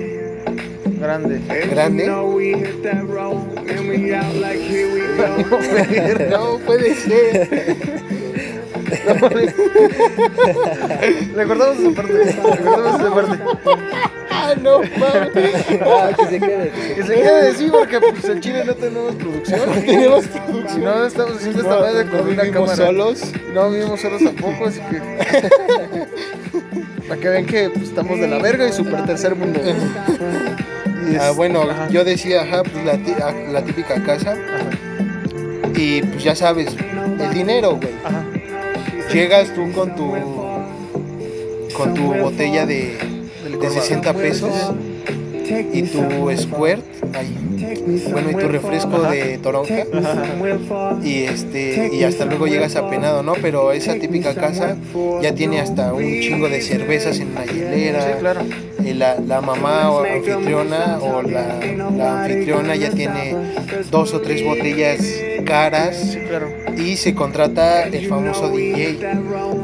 grande. 1.00 1.40
grande. 1.70 2.08
No 6.30 6.58
puede 6.66 6.96
ser. 6.96 7.76
Recordamos 11.36 11.80
esa 11.80 11.92
parte, 11.92 12.14
recordamos 12.14 13.02
esa 13.02 13.16
parte. 13.16 13.38
No, 14.62 14.80
mames. 14.80 15.36
Ah, 15.86 16.10
que 16.18 16.26
se 16.28 16.40
quede. 16.40 16.72
Que 16.96 17.04
se 17.04 17.14
quede 17.16 17.50
así 17.50 17.70
porque 17.70 18.00
pues 18.00 18.26
en 18.26 18.42
Chile 18.42 18.64
no 18.66 18.74
tenemos 18.76 19.16
producción. 19.16 19.60
No 19.66 19.74
tenemos 19.82 20.26
producción. 20.26 20.84
No 20.84 21.06
estamos 21.06 21.38
haciendo 21.38 21.62
esta 21.62 21.80
madre 21.80 22.06
con 22.08 22.22
una 22.22 22.44
vivimos 22.44 22.70
cámara. 22.72 22.76
solos. 22.76 23.22
No 23.54 23.70
vivimos 23.70 24.02
solos 24.02 24.24
tampoco, 24.24 24.66
así 24.66 24.80
que. 24.90 25.02
Para 27.08 27.22
que 27.22 27.30
vean 27.30 27.46
que 27.46 27.70
pues, 27.70 27.90
estamos 27.90 28.20
de 28.20 28.28
la 28.28 28.40
verga 28.40 28.68
y 28.68 28.74
super 28.74 29.06
tercer 29.06 29.36
mundo. 29.36 29.60
Ah, 31.20 31.32
bueno, 31.36 31.62
ajá. 31.62 31.88
yo 31.90 32.04
decía, 32.04 32.42
ajá, 32.42 32.64
pues 32.64 32.84
la, 32.84 32.94
ah, 33.24 33.32
la 33.52 33.64
típica 33.64 34.02
casa. 34.04 34.32
Ajá. 34.32 34.70
Y 35.76 36.02
pues 36.02 36.24
ya 36.24 36.36
sabes, 36.36 36.76
el 37.20 37.34
dinero, 37.34 37.76
güey. 37.76 37.94
Ajá. 38.04 38.24
Llegas 39.12 39.54
tú 39.54 39.72
con 39.72 39.96
tu 39.96 40.16
con 41.74 41.94
tu 41.94 42.14
botella 42.14 42.66
de, 42.66 42.98
de 43.60 43.70
60 43.70 44.14
pesos. 44.14 44.52
Y 45.74 45.84
tu 45.84 46.02
squirt 46.36 46.82
ahí, 47.14 47.38
bueno 48.12 48.32
y 48.32 48.34
tu 48.34 48.48
refresco 48.48 49.00
de 49.04 49.38
toronja. 49.38 49.84
Y 51.04 51.24
este 51.24 51.92
y 51.94 52.04
hasta 52.04 52.26
luego 52.26 52.48
llegas 52.48 52.76
apenado 52.76 53.22
no 53.22 53.34
pero 53.40 53.72
esa 53.72 53.94
típica 53.94 54.34
casa 54.34 54.76
ya 55.22 55.36
tiene 55.36 55.60
hasta 55.62 55.94
un 55.94 56.20
chingo 56.20 56.50
de 56.50 56.62
cervezas 56.62 57.20
en 57.20 57.36
la 57.36 57.46
hielera. 57.46 58.02
Sí, 58.02 58.20
claro. 58.20 58.42
eh, 58.84 58.94
la, 58.96 59.20
la 59.20 59.42
mamá 59.42 59.92
o 59.92 60.04
anfitriona 60.04 60.98
o 61.00 61.22
la, 61.22 61.60
la 61.96 62.24
anfitriona 62.24 62.76
ya 62.76 62.90
tiene 62.90 63.36
dos 63.92 64.16
o 64.16 64.22
tres 64.22 64.44
botellas 64.44 65.00
caras 65.46 65.96
Sí, 66.14 66.20
claro. 66.28 66.48
y 66.76 66.96
se 66.98 67.14
contrata 67.14 67.84
el 67.84 68.08
famoso 68.08 68.50
DJ. 68.50 68.98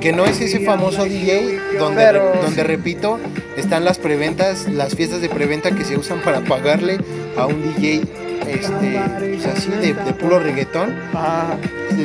Que 0.01 0.11
no 0.13 0.25
es 0.25 0.41
ese 0.41 0.59
famoso 0.61 1.03
DJ 1.05 1.59
donde, 1.77 2.03
Pero- 2.03 2.33
donde 2.41 2.63
repito, 2.63 3.19
están 3.55 3.85
las 3.85 3.99
preventas, 3.99 4.67
las 4.67 4.95
fiestas 4.95 5.21
de 5.21 5.29
preventa 5.29 5.71
que 5.71 5.85
se 5.85 5.95
usan 5.97 6.21
para 6.21 6.41
pagarle 6.41 6.97
a 7.37 7.45
un 7.45 7.61
DJ 7.61 8.01
este, 8.49 8.99
pues 9.19 9.45
así 9.45 9.69
de, 9.69 9.93
de 9.93 10.13
puro 10.13 10.39
reggaetón. 10.39 10.95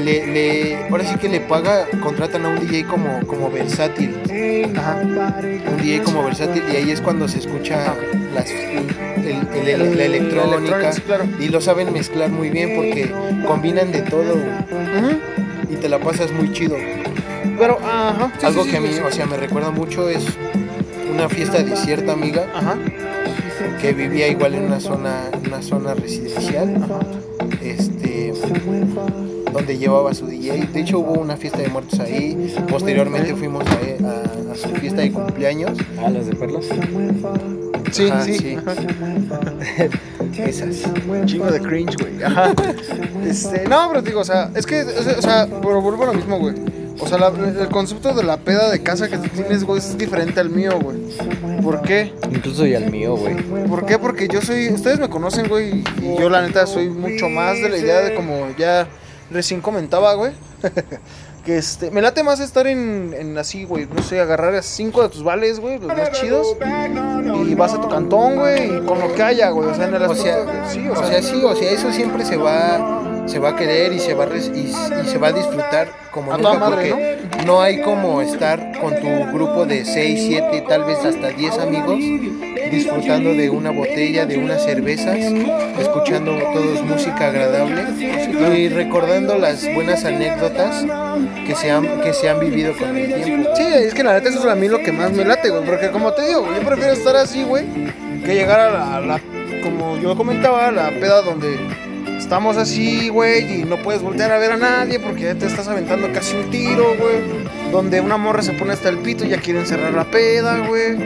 Le, 0.04 0.26
le- 0.26 0.76
ahora 0.90 1.04
sí 1.04 1.16
que 1.16 1.28
le 1.30 1.40
paga, 1.40 1.86
contratan 2.02 2.44
a 2.44 2.48
un 2.48 2.60
DJ 2.60 2.84
como, 2.84 3.20
como 3.26 3.50
versátil. 3.50 4.14
Ajá. 4.76 5.00
Un 5.02 5.76
DJ 5.82 6.02
como 6.02 6.22
versátil 6.22 6.62
y 6.70 6.76
ahí 6.76 6.90
es 6.90 7.00
cuando 7.00 7.26
se 7.28 7.38
escucha 7.38 7.94
las, 8.34 8.50
el- 8.50 9.48
el- 9.54 9.68
el- 9.68 9.96
la 9.96 10.04
electrónica. 10.04 10.90
Y 11.40 11.48
lo 11.48 11.60
saben 11.62 11.92
mezclar 11.94 12.28
muy 12.28 12.50
bien 12.50 12.74
porque 12.76 13.10
combinan 13.46 13.90
de 13.90 14.02
todo 14.02 14.36
y 15.70 15.76
te 15.76 15.88
la 15.88 15.98
pasas 15.98 16.30
muy 16.32 16.52
chido. 16.52 16.76
Pero, 17.58 17.78
ajá. 17.82 18.32
sí, 18.38 18.46
Algo 18.46 18.64
sí, 18.64 18.70
que 18.70 18.76
a 18.76 18.80
mí, 18.80 18.88
sí. 18.92 19.00
o 19.06 19.10
sea, 19.10 19.26
me 19.26 19.36
recuerda 19.36 19.70
mucho 19.70 20.08
es 20.08 20.24
una 21.12 21.28
fiesta 21.28 21.62
de 21.62 21.74
cierta 21.76 22.12
amiga 22.12 22.46
Ajá. 22.54 22.76
que 23.80 23.92
vivía 23.92 24.28
igual 24.28 24.54
en 24.54 24.64
una 24.64 24.80
zona, 24.80 25.22
una 25.46 25.62
zona 25.62 25.94
residencial, 25.94 26.84
este, 27.62 28.32
donde 29.52 29.78
llevaba 29.78 30.12
su 30.14 30.26
DJ. 30.26 30.66
De 30.72 30.80
hecho 30.80 30.98
hubo 30.98 31.12
una 31.14 31.36
fiesta 31.36 31.58
de 31.60 31.68
muertos 31.68 31.98
ahí. 32.00 32.54
Posteriormente 32.68 33.34
fuimos 33.34 33.64
a, 33.66 34.06
a- 34.06 34.52
a 34.52 34.54
su 34.54 34.68
fiesta 34.76 35.00
de 35.02 35.12
cumpleaños. 35.12 35.78
Ah, 35.98 36.10
las 36.10 36.26
de 36.26 36.34
perlas. 36.36 36.66
Sí, 37.92 38.08
Ajá, 38.10 38.22
sí. 38.24 38.38
sí. 38.38 38.56
Ajá. 38.56 38.74
Esas. 40.46 40.82
Chingo 41.24 41.46
de 41.50 41.60
cringe, 41.60 41.96
güey. 41.98 42.22
Ajá. 42.22 42.52
Este, 43.26 43.66
no, 43.68 43.88
pero 43.88 44.02
digo, 44.02 44.20
o 44.20 44.24
sea, 44.24 44.50
es 44.54 44.66
que, 44.66 44.82
o 44.82 45.22
sea, 45.22 45.46
pero 45.62 45.80
vuelvo 45.80 46.02
a 46.04 46.06
lo 46.06 46.14
mismo, 46.14 46.38
güey. 46.38 46.54
O 46.98 47.06
sea, 47.06 47.18
la- 47.18 47.28
el 47.28 47.68
concepto 47.68 48.14
de 48.14 48.22
la 48.22 48.36
peda 48.38 48.70
de 48.70 48.82
casa 48.82 49.08
que 49.08 49.18
tú 49.18 49.28
tienes, 49.28 49.64
güey, 49.64 49.78
es 49.78 49.96
diferente 49.98 50.40
al 50.40 50.50
mío, 50.50 50.78
güey. 50.80 50.98
¿Por 51.62 51.82
qué? 51.82 52.12
Incluso 52.30 52.66
y 52.66 52.74
al 52.74 52.90
mío, 52.90 53.16
güey. 53.16 53.36
¿Por 53.66 53.84
qué? 53.86 53.98
Porque 53.98 54.28
yo 54.28 54.40
soy, 54.40 54.68
ustedes 54.70 54.98
me 54.98 55.08
conocen, 55.08 55.48
güey, 55.48 55.84
y 56.00 56.16
yo 56.18 56.28
la 56.30 56.42
neta 56.42 56.66
soy 56.66 56.88
mucho 56.88 57.28
más 57.28 57.54
de 57.56 57.68
la 57.68 57.78
idea 57.78 58.00
de 58.00 58.14
como 58.14 58.48
ya 58.58 58.86
recién 59.30 59.60
comentaba, 59.60 60.14
güey. 60.14 60.32
que 61.44 61.58
este, 61.58 61.92
me 61.92 62.02
late 62.02 62.24
más 62.24 62.40
estar 62.40 62.66
en, 62.66 63.14
en 63.16 63.38
así, 63.38 63.62
güey, 63.64 63.86
no 63.86 64.02
sé, 64.02 64.18
agarrar 64.20 64.52
a 64.56 64.62
cinco 64.62 65.02
de 65.02 65.10
tus 65.10 65.22
vales, 65.22 65.60
güey, 65.60 65.78
los 65.78 65.86
más 65.86 66.10
chidos, 66.10 66.56
y 67.46 67.54
vas 67.54 67.72
a 67.72 67.80
tu 67.80 67.88
cantón, 67.88 68.34
güey, 68.34 68.78
y 68.78 68.80
con 68.80 68.98
lo 68.98 69.14
que 69.14 69.22
haya, 69.22 69.50
güey, 69.50 69.68
o 69.68 69.74
sea, 69.74 69.86
en 69.86 69.94
el 69.94 70.02
O 70.02 70.14
sea, 70.16 70.44
sí, 70.68 70.88
o 70.88 70.96
sea, 70.96 71.22
sí, 71.22 71.44
o 71.44 71.54
sea, 71.54 71.70
eso 71.70 71.92
siempre 71.92 72.24
se 72.24 72.36
va, 72.36 72.95
se 73.26 73.38
va 73.38 73.50
a 73.50 73.56
querer 73.56 73.92
y 73.92 73.98
se 74.00 74.14
va 74.14 74.24
a, 74.24 74.26
res- 74.26 74.50
y, 74.54 74.60
y 74.70 75.08
se 75.08 75.18
va 75.18 75.28
a 75.28 75.32
disfrutar 75.32 75.88
como 76.10 76.32
A 76.32 76.36
nunca, 76.38 76.54
madre, 76.54 76.90
porque 76.92 77.44
¿no? 77.44 77.60
hay 77.60 77.80
como 77.82 78.20
estar 78.22 78.72
con 78.80 78.94
tu 79.00 79.08
grupo 79.32 79.66
de 79.66 79.84
6, 79.84 80.24
7, 80.28 80.64
tal 80.68 80.84
vez 80.84 80.98
hasta 81.04 81.28
10 81.28 81.58
amigos 81.58 81.98
disfrutando 82.70 83.30
de 83.34 83.48
una 83.50 83.70
botella, 83.70 84.26
de 84.26 84.38
unas 84.38 84.62
cervezas, 84.64 85.16
escuchando 85.78 86.32
todos 86.52 86.82
música 86.82 87.28
agradable 87.28 87.82
y 88.56 88.68
recordando 88.68 89.36
las 89.38 89.64
buenas 89.74 90.04
anécdotas 90.04 90.84
que 91.46 91.54
se 91.54 91.70
han, 91.70 92.00
que 92.00 92.12
se 92.12 92.28
han 92.28 92.40
vivido 92.40 92.76
con 92.76 92.96
el 92.96 93.22
tiempo. 93.22 93.50
Sí, 93.56 93.62
es 93.62 93.94
que 93.94 94.02
la 94.02 94.14
neta 94.14 94.28
eso 94.30 94.40
es 94.40 94.44
a 94.46 94.54
mí 94.54 94.68
lo 94.68 94.78
que 94.80 94.90
más 94.92 95.12
me 95.12 95.24
late, 95.24 95.50
güey. 95.50 95.64
Porque 95.64 95.90
como 95.90 96.12
te 96.12 96.26
digo, 96.26 96.44
yo 96.46 96.66
prefiero 96.66 96.92
estar 96.92 97.16
así, 97.16 97.44
güey, 97.44 97.64
que 98.24 98.34
llegar 98.34 98.58
a 98.60 98.70
la, 98.70 98.96
a 98.96 99.00
la- 99.00 99.20
como 99.62 99.96
yo 99.98 100.16
comentaba, 100.16 100.70
la 100.72 100.90
peda 100.90 101.22
donde 101.22 101.56
estamos 102.26 102.56
así, 102.56 103.08
güey, 103.08 103.60
y 103.60 103.64
no 103.64 103.76
puedes 103.76 104.02
voltear 104.02 104.32
a 104.32 104.38
ver 104.38 104.50
a 104.50 104.56
nadie 104.56 104.98
porque 104.98 105.22
ya 105.22 105.36
te 105.36 105.46
estás 105.46 105.68
aventando 105.68 106.12
casi 106.12 106.34
un 106.34 106.50
tiro, 106.50 106.96
güey. 106.98 107.46
Donde 107.70 108.00
una 108.00 108.16
morra 108.16 108.42
se 108.42 108.52
pone 108.52 108.72
hasta 108.72 108.88
el 108.88 108.98
pito 108.98 109.24
y 109.24 109.28
ya 109.28 109.40
quieren 109.40 109.64
cerrar 109.64 109.92
la 109.92 110.02
peda, 110.10 110.58
güey. 110.66 110.96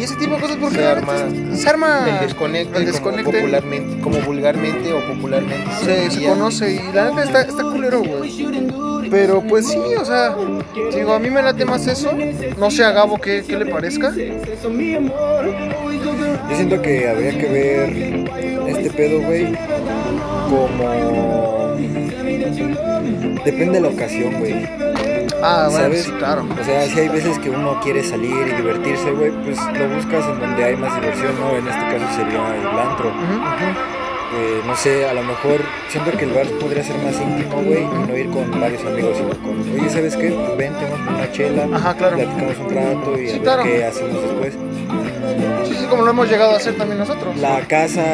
Y 0.00 0.04
ese 0.04 0.16
tipo 0.16 0.36
de 0.36 0.40
cosas 0.40 0.56
porque 0.56 0.76
Se 0.78 0.86
arma 0.86 1.12
se 1.54 1.68
arma 1.68 2.08
El 2.08 2.26
desconecte, 2.26 2.78
el 2.78 2.84
como 2.84 2.86
desconecte. 2.86 3.32
popularmente, 3.32 4.00
como 4.00 4.18
vulgarmente 4.20 4.92
o 4.94 5.06
popularmente 5.06 6.10
se, 6.10 6.26
conoce 6.26 6.72
y 6.72 6.92
la 6.94 7.10
neta 7.10 7.22
está, 7.22 7.42
está 7.42 7.62
culero, 7.64 8.02
güey. 8.02 9.10
Pero 9.10 9.42
pues 9.42 9.68
sí, 9.68 9.76
o 9.76 10.04
sea, 10.06 10.34
digo, 10.94 11.12
a 11.12 11.18
mí 11.18 11.28
me 11.28 11.42
late 11.42 11.66
más 11.66 11.86
eso. 11.86 12.12
No 12.56 12.70
sé 12.70 12.82
a 12.82 12.92
Gabo 12.92 13.18
qué, 13.20 13.44
qué 13.46 13.58
le 13.58 13.66
parezca. 13.66 14.10
Yo 16.48 16.56
siento 16.56 16.80
que 16.80 17.10
habría 17.10 17.38
que 17.38 17.46
ver 17.46 17.90
este 18.68 18.90
pedo, 18.90 19.20
güey, 19.20 19.54
como... 20.52 21.72
Depende 23.44 23.72
de 23.74 23.80
la 23.80 23.88
ocasión, 23.88 24.34
güey. 24.38 24.66
Ah, 25.42 25.66
bueno, 25.68 25.84
¿Sabes? 25.86 26.04
sí, 26.04 26.10
claro. 26.12 26.46
O 26.60 26.64
sea, 26.64 26.86
si 26.86 27.00
hay 27.00 27.08
veces 27.08 27.38
que 27.40 27.50
uno 27.50 27.80
quiere 27.82 28.04
salir 28.04 28.46
y 28.46 28.52
divertirse, 28.56 29.10
güey, 29.10 29.32
pues 29.44 29.58
lo 29.76 29.88
buscas 29.88 30.24
en 30.28 30.38
donde 30.38 30.64
hay 30.64 30.76
más 30.76 30.94
diversión, 30.94 31.32
¿no? 31.40 31.50
En 31.56 31.66
este 31.66 31.80
caso 31.80 32.16
sería 32.16 32.56
el 32.56 32.78
antro. 32.78 33.08
Eh, 34.34 34.62
no 34.64 34.76
sé, 34.76 35.06
a 35.08 35.12
lo 35.12 35.22
mejor 35.24 35.60
siento 35.88 36.12
que 36.12 36.24
el 36.24 36.32
bar 36.32 36.46
podría 36.60 36.82
ser 36.84 36.96
más 37.02 37.20
íntimo, 37.20 37.56
güey, 37.62 37.82
y 37.82 38.08
no 38.08 38.16
ir 38.16 38.30
con 38.30 38.50
varios 38.60 38.82
amigos, 38.84 39.16
sino 39.18 39.30
con, 39.42 39.60
oye, 39.78 39.90
¿sabes 39.90 40.16
qué? 40.16 40.30
Pues 40.30 40.56
vente, 40.56 40.84
vamos 40.84 41.00
por 41.06 41.14
una 41.16 41.32
chela, 41.32 41.68
Ajá, 41.76 41.94
claro. 41.94 42.16
platicamos 42.16 42.58
un 42.58 42.70
rato 42.70 43.20
y 43.20 43.26
Sí, 43.28 43.30
a 43.30 43.32
ver 43.32 43.42
claro. 43.42 43.62
qué 43.64 43.84
hacemos 43.84 44.22
después. 44.22 44.54
Sí, 45.64 45.74
sí, 45.78 45.86
como 45.86 46.02
lo 46.02 46.10
hemos 46.10 46.28
llegado 46.30 46.52
a 46.52 46.56
hacer 46.56 46.76
también 46.76 46.98
nosotros. 46.98 47.36
La 47.38 47.60
casa, 47.66 48.04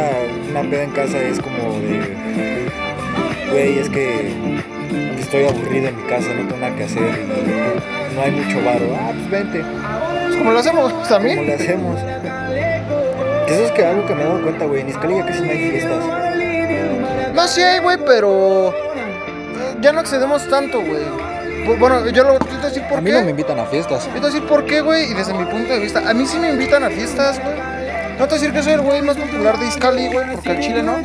una 0.50 0.62
peda 0.62 0.82
en 0.84 0.90
casa 0.90 1.18
es 1.18 1.40
como 1.40 1.78
de, 1.80 2.16
güey, 3.50 3.78
es 3.78 3.88
que 3.90 4.32
estoy 5.18 5.44
aburrido 5.44 5.88
en 5.88 5.96
mi 5.96 6.02
casa, 6.04 6.28
no 6.34 6.46
tengo 6.48 6.56
nada 6.60 6.74
que 6.76 6.84
hacer 6.84 7.02
y 7.02 8.14
no 8.14 8.22
hay 8.22 8.30
mucho 8.30 8.64
varo. 8.64 8.86
Ah, 8.98 9.10
pues 9.12 9.30
vente, 9.30 9.62
Pues 10.26 10.36
como 10.36 10.52
lo 10.52 10.58
hacemos 10.58 10.92
¿cómo 10.92 11.04
también. 11.08 11.46
le 11.46 11.54
hacemos? 11.54 12.00
Que 13.46 13.54
eso 13.54 13.64
es 13.64 13.70
que 13.72 13.84
algo 13.84 14.06
que 14.06 14.14
me 14.14 14.22
he 14.22 14.24
dado 14.26 14.42
cuenta, 14.42 14.64
güey, 14.66 14.80
en 14.82 14.88
Izcali 14.90 15.16
ya 15.16 15.26
casi 15.26 15.40
no 15.42 15.50
hay 15.50 15.70
fiestas. 15.70 16.04
No, 17.34 17.48
sí 17.48 17.60
hay, 17.62 17.80
güey, 17.80 17.98
pero 18.04 18.74
ya 19.80 19.92
no 19.92 20.00
accedemos 20.00 20.48
tanto, 20.48 20.80
güey. 20.80 21.02
Bu- 21.68 21.78
Bueno, 21.78 22.08
yo 22.08 22.24
lo 22.24 22.32
yo 22.34 22.38
te 22.38 22.54
voy 22.54 22.64
a 22.64 22.68
decir 22.68 22.82
por 22.88 22.98
A 22.98 23.00
mí 23.00 23.10
qué. 23.10 23.18
no 23.18 23.24
me 23.24 23.30
invitan 23.30 23.58
a 23.58 23.64
fiestas. 23.66 24.06
Yo 24.06 24.12
te 24.14 24.20
voy 24.20 24.30
a 24.30 24.32
decir 24.32 24.46
por 24.48 24.64
qué, 24.64 24.80
güey, 24.80 25.10
y 25.10 25.14
desde 25.14 25.34
mi 25.34 25.44
punto 25.44 25.72
de 25.72 25.78
vista. 25.80 26.02
A 26.08 26.14
mí 26.14 26.26
sí 26.26 26.38
me 26.38 26.50
invitan 26.50 26.82
a 26.84 26.90
fiestas, 26.90 27.40
güey. 27.42 27.56
No 28.18 28.26
te 28.26 28.34
voy 28.34 28.38
a 28.38 28.40
decir 28.40 28.52
que 28.52 28.62
soy 28.64 28.72
el 28.72 28.80
güey 28.80 29.00
más 29.02 29.16
popular 29.16 29.58
de 29.58 29.66
Iscali, 29.68 30.08
güey, 30.12 30.32
porque 30.32 30.50
al 30.50 30.60
chile 30.60 30.82
no. 30.82 30.96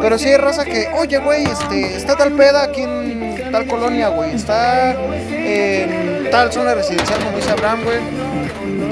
Pero 0.00 0.18
sí 0.18 0.28
hay 0.30 0.36
raza 0.38 0.64
que, 0.64 0.88
oye, 0.98 1.18
güey, 1.18 1.44
este, 1.44 1.96
está 1.96 2.16
tal 2.16 2.32
peda 2.32 2.62
aquí 2.62 2.80
en 2.82 3.50
tal 3.52 3.66
colonia, 3.66 4.08
güey. 4.08 4.34
Está 4.34 4.92
en 4.92 6.28
tal 6.30 6.50
zona 6.50 6.74
residencial, 6.74 7.22
como 7.22 7.36
dice 7.36 7.50
Abraham, 7.50 7.80
güey. 7.84 7.98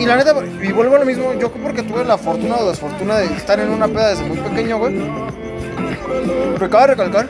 Y 0.03 0.07
la 0.07 0.17
neta, 0.17 0.35
y 0.63 0.73
vuelvo 0.73 0.97
a 0.97 0.99
lo 0.99 1.05
mismo, 1.07 1.33
yo 1.39 1.51
porque 1.51 1.83
tuve 1.83 2.05
la 2.05 2.19
fortuna 2.19 2.57
o 2.57 2.69
desfortuna 2.69 3.17
de 3.19 3.27
estar 3.37 3.59
en 3.59 3.71
una 3.71 3.89
peda 3.89 4.11
desde 4.11 4.25
muy 4.25 4.37
pequeño, 4.39 4.79
güey. 4.79 4.95
Pero 6.55 6.67
acabo 6.67 6.83
de 6.83 6.87
recalcar, 6.89 7.29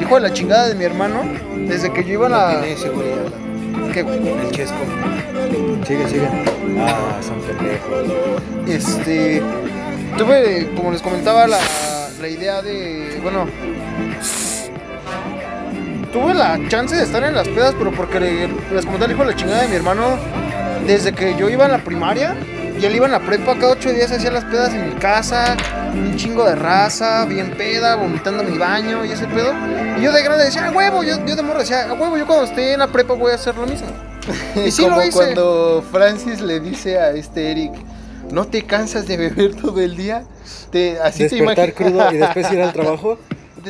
hijo 0.00 0.14
de 0.16 0.20
la 0.20 0.32
chingada 0.32 0.68
de 0.68 0.74
mi 0.74 0.84
hermano, 0.84 1.22
desde 1.66 1.92
que 1.92 2.04
yo 2.04 2.12
iba 2.14 2.26
a 2.26 2.30
la... 2.30 2.48
Tiene 2.60 2.72
ese 2.72 2.88
güey, 2.90 3.08
¿Qué, 3.92 4.02
güey? 4.02 4.18
el 4.28 4.50
chesco. 4.50 4.76
Sigue, 5.86 6.06
sigue. 6.08 6.28
Ah, 6.78 7.18
son 7.22 7.40
pendejos. 7.40 8.04
Este. 8.68 9.42
Tuve, 10.16 10.70
como 10.76 10.92
les 10.92 11.02
comentaba, 11.02 11.46
la, 11.46 11.58
la 12.20 12.28
idea 12.28 12.62
de. 12.62 13.18
Bueno. 13.22 13.46
Tuve 16.12 16.34
la 16.34 16.58
chance 16.68 16.94
de 16.96 17.02
estar 17.04 17.22
en 17.24 17.34
las 17.34 17.48
pedas, 17.48 17.74
pero 17.78 17.92
porque 17.92 18.18
le- 18.20 18.48
les 18.72 18.84
comenté 18.84 19.06
el 19.06 19.12
hijo 19.12 19.24
de 19.24 19.30
la 19.30 19.36
chingada 19.36 19.62
de 19.62 19.68
mi 19.68 19.76
hermano. 19.76 20.02
Desde 20.86 21.12
que 21.12 21.36
yo 21.36 21.48
iba 21.48 21.66
en 21.66 21.72
la 21.72 21.78
primaria 21.78 22.34
y 22.80 22.84
él 22.84 22.96
iba 22.96 23.06
en 23.06 23.12
la 23.12 23.20
prepa, 23.20 23.54
cada 23.56 23.72
ocho 23.72 23.90
días 23.92 24.10
hacía 24.10 24.30
las 24.30 24.44
pedas 24.44 24.72
en 24.74 24.88
mi 24.90 24.94
casa. 24.96 25.56
Un 25.92 26.16
chingo 26.16 26.44
de 26.44 26.54
raza, 26.54 27.24
bien 27.26 27.50
peda, 27.56 27.96
vomitando 27.96 28.42
en 28.42 28.52
mi 28.52 28.58
baño 28.58 29.04
y 29.04 29.12
ese 29.12 29.26
pedo. 29.26 29.52
Y 29.98 30.02
yo 30.02 30.12
de 30.12 30.22
grande 30.22 30.44
decía, 30.44 30.66
a 30.66 30.70
huevo, 30.72 31.02
yo, 31.02 31.24
yo 31.26 31.36
de 31.36 31.42
morro 31.42 31.60
decía, 31.60 31.88
a 31.88 31.92
huevo, 31.94 32.16
yo 32.16 32.26
cuando 32.26 32.44
esté 32.44 32.72
en 32.74 32.78
la 32.80 32.86
prepa 32.88 33.14
voy 33.14 33.32
a 33.32 33.34
hacer 33.34 33.56
lo 33.56 33.66
mismo. 33.66 33.88
Y 34.64 34.70
sí 34.70 34.82
Como 34.82 34.96
lo 34.96 35.02
hice. 35.04 35.12
cuando 35.12 35.84
Francis 35.90 36.40
le 36.40 36.60
dice 36.60 36.98
a 36.98 37.10
este 37.10 37.50
Eric, 37.50 37.72
¿no 38.30 38.46
te 38.46 38.62
cansas 38.62 39.06
de 39.06 39.16
beber 39.16 39.54
todo 39.54 39.80
el 39.80 39.96
día? 39.96 40.24
Te, 40.70 40.98
así 41.00 41.26
te 41.28 41.36
Despertar 41.36 41.74
crudo 41.74 42.12
y 42.12 42.18
después 42.18 42.52
ir 42.52 42.60
al 42.60 42.72
trabajo. 42.74 43.18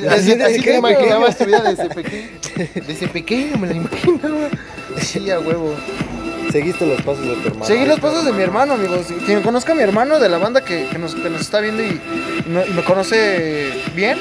Así, 0.08 0.32
así 0.40 0.58
te 0.58 0.62
¿Qué, 0.62 0.76
imaginabas 0.76 1.36
tu 1.36 1.44
vida 1.46 1.62
desde 1.62 1.88
pequeño. 1.88 2.28
Desde 2.86 3.08
pequeño 3.08 3.56
me 3.58 3.66
la 3.68 3.74
imaginaba. 3.74 4.48
Sí, 5.00 5.30
a 5.30 5.38
huevo. 5.40 5.74
Seguiste 6.52 6.85
los 6.87 7.00
pasos 7.02 7.25
de 7.26 7.35
tu 7.37 7.49
hermano. 7.49 7.64
Seguí 7.64 7.85
los 7.87 8.00
pasos 8.00 8.25
de 8.25 8.33
mi 8.33 8.42
hermano, 8.42 8.75
amigos. 8.75 9.07
Quien 9.26 9.42
conozca 9.42 9.73
a 9.73 9.75
mi 9.76 9.83
hermano 9.83 10.19
de 10.19 10.28
la 10.28 10.38
banda 10.38 10.62
que, 10.64 10.87
que 10.88 10.99
nos, 10.99 11.14
que 11.14 11.30
nos 11.30 11.40
está 11.42 11.61
viendo 11.61 11.83
y, 11.83 11.87
y 11.87 12.49
no- 12.49 12.64
y 12.66 12.71
me 12.71 12.83
conoce 12.83 13.71
bien, 13.95 14.19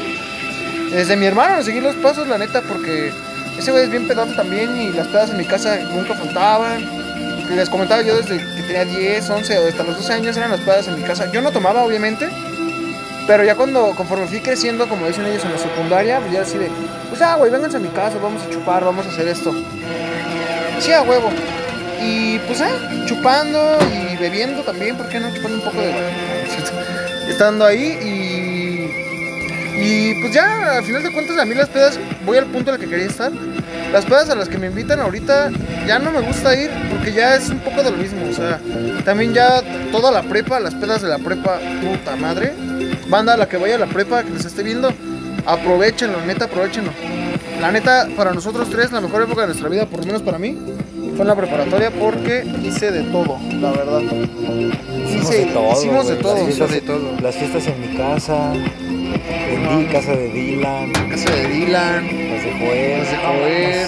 desde 0.92 1.16
mi 1.16 1.26
hermano 1.26 1.62
seguí 1.64 1.82
los 1.82 1.96
pasos, 1.98 2.28
la 2.28 2.38
neta, 2.38 2.62
porque 2.62 3.12
ese 3.58 3.72
güey 3.72 3.84
es 3.86 3.90
bien 3.92 4.08
pedote 4.08 4.34
también 4.34 4.76
y 4.76 4.92
las 4.92 5.08
pedas 5.08 5.32
en 5.32 5.38
mi 5.38 5.46
casa 5.46 5.78
nunca 5.94 6.14
faltaban. 6.16 6.84
Les 7.56 7.68
comentaba 7.70 8.04
yo 8.04 8.16
desde 8.18 8.38
que 8.38 8.62
tenía 8.68 8.86
10, 8.86 9.28
11 9.28 9.58
o 9.60 9.68
hasta 9.68 9.84
los 9.84 9.98
12 9.98 10.14
años 10.14 10.38
eran 10.38 10.52
las 10.52 10.60
pedas 10.62 10.88
en 10.88 10.96
mi 10.98 11.02
casa. 11.02 11.32
Yo 11.32 11.42
no 11.42 11.52
tomaba, 11.52 11.84
obviamente, 11.84 12.30
pero 13.26 13.44
ya 13.44 13.56
cuando, 13.56 13.96
conforme 13.96 14.28
fui 14.28 14.40
creciendo, 14.40 14.88
como 14.88 15.08
dicen 15.08 15.26
ellos 15.26 15.44
en 15.46 15.54
la 15.54 15.58
secundaria, 15.58 16.20
pues 16.20 16.32
ya 16.32 16.42
así 16.42 16.60
de, 16.60 16.70
pues 17.10 17.20
ah, 17.24 17.36
güey, 17.38 17.52
vénganse 17.52 17.78
a 17.78 17.80
mi 17.80 17.88
casa, 17.90 18.18
vamos 18.22 18.44
a 18.44 18.50
chupar, 18.52 18.86
vamos 18.86 19.08
a 19.08 19.10
hacer 19.10 19.28
esto. 19.28 19.52
Sí, 20.80 20.92
a 20.94 21.02
huevo. 21.02 21.30
Y 22.01 22.39
pues 22.39 22.62
ah, 22.62 23.06
chupando 23.06 23.77
y 23.94 24.18
bebiendo 24.18 24.62
también, 24.63 24.96
¿por 24.98 25.10
qué 25.10 25.20
no? 25.20 25.34
Chupando 25.34 25.58
un 25.58 25.63
poco 25.63 25.82
de... 25.82 25.94
Estando 27.29 27.65
ahí 27.65 27.98
y... 28.03 28.60
Y 29.82 30.13
pues 30.22 30.34
ya, 30.34 30.77
al 30.77 30.84
final 30.84 31.03
de 31.03 31.13
cuentas, 31.13 31.38
a 31.38 31.46
mí 31.46 31.56
las 31.56 31.70
pedas, 31.70 31.98
voy 32.25 32.38
al 32.38 32.46
punto 32.48 32.74
el 32.74 32.79
que 32.79 32.89
quería 32.89 33.06
estar. 33.06 33.32
Las 33.94 34.06
pedas 34.06 34.29
a 34.29 34.36
las 34.36 34.50
que 34.50 34.58
me 34.58 34.68
invitan 34.68 35.00
ahorita, 35.00 35.51
ya 35.88 36.00
no 36.00 36.12
me 36.12 36.20
gusta 36.20 36.53
ir, 36.53 36.70
porque 36.91 37.13
ya 37.13 37.36
es 37.36 37.50
un 37.50 37.60
poco 37.60 37.82
de 37.82 37.91
lo 37.91 37.98
mismo. 37.98 38.27
O 38.29 38.34
sea, 38.34 38.60
también 39.06 39.34
ya 39.34 39.62
toda 39.91 40.12
la 40.12 40.22
prepa, 40.24 40.60
las 40.60 40.75
pedas 40.75 41.01
de 41.01 41.08
la 41.08 41.18
prepa, 41.18 41.60
puta 41.82 42.18
madre. 42.18 42.53
Banda 43.08 43.36
a 43.36 43.38
la 43.38 43.48
que 43.48 43.58
vaya 43.58 43.75
a 43.75 43.79
la 43.79 43.88
prepa, 43.88 44.24
que 44.24 44.32
les 44.32 44.46
esté 44.46 44.63
viendo, 44.63 44.94
aprovechenlo, 45.46 46.22
neta, 46.25 46.46
aprovechenlo. 46.46 46.91
La 47.62 47.72
neta, 47.72 48.08
para 48.15 48.34
nosotros 48.34 48.70
tres, 48.70 48.91
la 48.91 49.01
mejor 49.01 49.24
época 49.24 49.41
de 49.41 49.48
nuestra 49.48 49.70
vida, 49.70 49.86
por 49.86 50.01
lo 50.01 50.06
menos 50.06 50.22
para 50.22 50.38
mí, 50.38 50.58
fue 51.20 51.24
en 51.24 51.28
la 51.28 51.36
preparatoria 51.36 51.92
porque 51.92 52.46
hice 52.64 52.92
de 52.92 53.04
todo, 53.12 53.38
la 53.60 53.72
verdad. 53.72 54.00
Hicimos 54.00 55.30
Hice- 55.30 55.46
de 55.46 55.52
todo. 55.52 55.72
hicimos 55.74 56.08
de 56.08 56.16
todo, 56.16 56.36
Las 56.38 56.46
fiestas, 56.46 56.72
de 56.72 56.82
todo. 56.82 57.12
Las 57.22 57.36
fiestas 57.36 57.68
en 57.68 57.82
mi 57.82 57.98
casa, 57.98 58.54
en 58.54 59.78
mi 59.80 59.86
casa 59.92 60.12
de 60.14 60.30
Dylan, 60.30 60.94
Casa 61.10 61.30
de 61.36 61.48
Dylan, 61.50 62.04
las 62.06 62.44
de 62.46 62.52
Joel. 62.58 63.00
Las 63.00 63.12
de 63.12 63.18
Joel. 63.18 63.88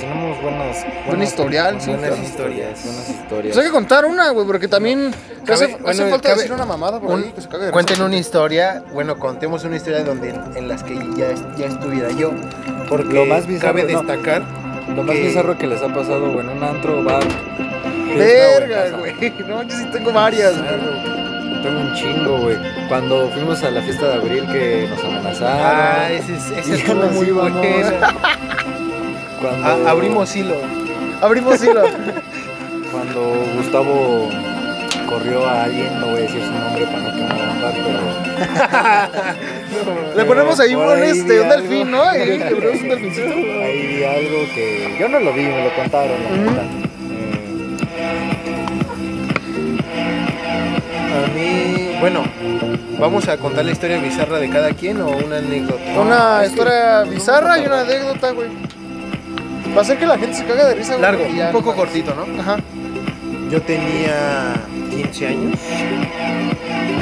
Tenemos 0.00 0.42
buenas. 0.42 0.82
Buen 0.84 1.06
buenas- 1.06 1.28
historial, 1.28 1.80
sí, 1.80 1.90
Buenas 1.90 2.18
historias. 2.18 2.84
Buenas 2.84 3.08
historias. 3.08 3.54
Pues 3.54 3.58
hay 3.58 3.64
que 3.66 3.70
contar 3.72 4.04
una, 4.04 4.30
güey, 4.30 4.44
porque 4.44 4.66
también 4.66 5.06
hace, 5.08 5.44
Cabe- 5.44 5.74
hace 5.74 5.78
bueno, 6.02 6.10
falta 6.10 6.28
cabe- 6.30 6.40
decir 6.42 6.52
una 6.52 6.66
mamada 6.66 6.98
por 7.00 7.10
un- 7.12 7.22
ahí 7.22 7.30
que 7.32 7.40
se 7.40 7.48
cague 7.48 7.66
de 7.66 7.70
Cuenten 7.70 8.02
una 8.02 8.16
historia, 8.16 8.82
bueno, 8.92 9.16
contemos 9.20 9.62
una 9.62 9.76
historia 9.76 10.02
donde 10.02 10.34
en 10.56 10.66
las 10.68 10.82
que 10.82 10.96
ya, 11.16 11.28
ya 11.56 11.66
estuviera 11.66 12.10
yo. 12.10 12.32
Porque 12.88 13.14
Lo 13.14 13.26
más 13.26 13.46
bizarro, 13.46 13.74
cabe 13.78 13.92
no. 13.92 14.00
Lo 14.88 15.02
más 15.02 15.14
que- 15.16 15.22
bizarro 15.22 15.56
que 15.58 15.66
les 15.66 15.82
ha 15.82 15.88
pasado, 15.88 16.30
güey, 16.32 16.46
en 16.46 16.56
un 16.56 16.62
antro, 16.64 17.02
bar. 17.02 17.22
o 17.22 18.10
en 18.12 18.18
Verga, 18.18 18.96
güey. 18.98 19.14
No, 19.48 19.62
yo 19.62 19.76
sí 19.76 19.84
tengo 19.92 20.12
varias, 20.12 20.54
güey. 20.58 21.62
Tengo 21.62 21.80
un 21.80 21.94
chingo, 21.94 22.38
güey. 22.38 22.56
Cuando 22.88 23.28
fuimos 23.30 23.62
a 23.62 23.70
la 23.70 23.80
fiesta 23.82 24.08
de 24.08 24.14
abril 24.14 24.46
que 24.52 24.86
nos 24.90 25.02
amenazaron. 25.02 25.60
Ah, 25.64 26.08
ese, 26.12 26.34
es- 26.36 26.68
ese 26.68 26.94
nos 26.94 27.12
muy 27.12 27.30
bueno. 27.30 27.60
Cuando, 29.40 29.66
A- 29.66 29.90
abrimos 29.90 30.34
hilo. 30.36 30.56
Abrimos 31.20 31.62
hilo. 31.62 31.82
Cuando 32.92 33.20
Gustavo 33.56 34.28
corrió 35.04 35.46
a 35.46 35.64
alguien, 35.64 36.00
no 36.00 36.06
voy 36.08 36.18
a 36.18 36.20
decir 36.20 36.42
su 36.42 36.52
nombre 36.52 36.84
para 36.86 36.98
no 37.00 37.14
quemar 37.14 37.54
pero. 37.72 38.00
Le 40.16 40.24
ponemos 40.24 40.60
ahí 40.60 40.74
un, 40.74 41.02
este, 41.02 41.40
un 41.40 41.48
delfín. 41.48 41.90
¿no? 41.90 42.14
Y 42.14 42.38
le 42.38 42.50
ponemos 42.54 42.80
un 42.82 42.88
delfincito. 42.88 43.26
Ahí 43.26 43.86
vi 43.86 44.04
algo 44.04 44.44
que. 44.54 44.96
Yo 44.98 45.08
no 45.08 45.20
lo 45.20 45.32
vi, 45.32 45.42
me 45.42 45.64
lo 45.64 45.74
contaron, 45.74 46.16
la. 46.22 46.62
Eh, 46.62 46.84
A 51.14 51.26
mí, 51.28 51.96
bueno, 52.00 52.24
vamos 52.98 53.28
a 53.28 53.36
contar 53.36 53.64
la 53.64 53.70
historia 53.72 53.98
bizarra 53.98 54.38
de 54.38 54.50
cada 54.50 54.70
quien 54.72 55.00
o 55.00 55.10
una 55.10 55.38
anécdota. 55.38 56.00
Una 56.00 56.44
historia 56.44 57.02
bizarra 57.02 57.58
y 57.58 57.66
una 57.66 57.80
anécdota, 57.82 58.32
güey. 58.32 58.48
Va 59.74 59.78
a 59.78 59.80
hacer 59.82 59.98
que 59.98 60.06
la 60.06 60.18
gente 60.18 60.34
se 60.36 60.44
cague 60.44 60.64
de 60.64 60.74
risa, 60.74 60.98
largo, 60.98 61.24
un 61.24 61.52
poco 61.52 61.70
no 61.70 61.76
cortito, 61.76 62.14
¿no? 62.14 62.40
Ajá. 62.40 62.58
Yo 63.50 63.62
tenía 63.62 64.54
15 64.94 65.26
años. 65.26 65.58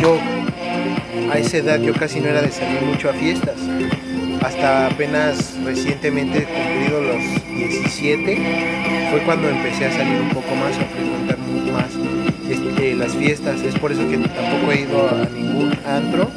Yo 0.00 0.18
a 1.30 1.38
esa 1.38 1.58
edad 1.58 1.80
yo 1.80 1.92
casi 1.94 2.20
no 2.20 2.28
era 2.28 2.42
de 2.42 2.50
salir 2.50 2.82
mucho 2.82 3.10
a 3.10 3.12
fiestas. 3.12 3.56
Hasta 4.42 4.88
apenas 4.88 5.54
recientemente 5.64 6.44
cumplido 6.44 7.00
los 7.02 7.22
17 7.56 8.38
fue 9.10 9.20
cuando 9.22 9.48
empecé 9.48 9.86
a 9.86 9.92
salir 9.92 10.20
un 10.20 10.30
poco 10.30 10.54
más, 10.56 10.76
a 10.78 10.84
frecuentar 10.84 11.38
más 11.72 11.90
este, 12.50 12.94
las 12.94 13.14
fiestas. 13.14 13.60
Es 13.62 13.78
por 13.78 13.92
eso 13.92 14.08
que 14.08 14.18
tampoco 14.18 14.72
he 14.72 14.80
ido 14.80 15.08
a 15.08 15.28
ningún 15.32 15.72
antro 15.86 16.30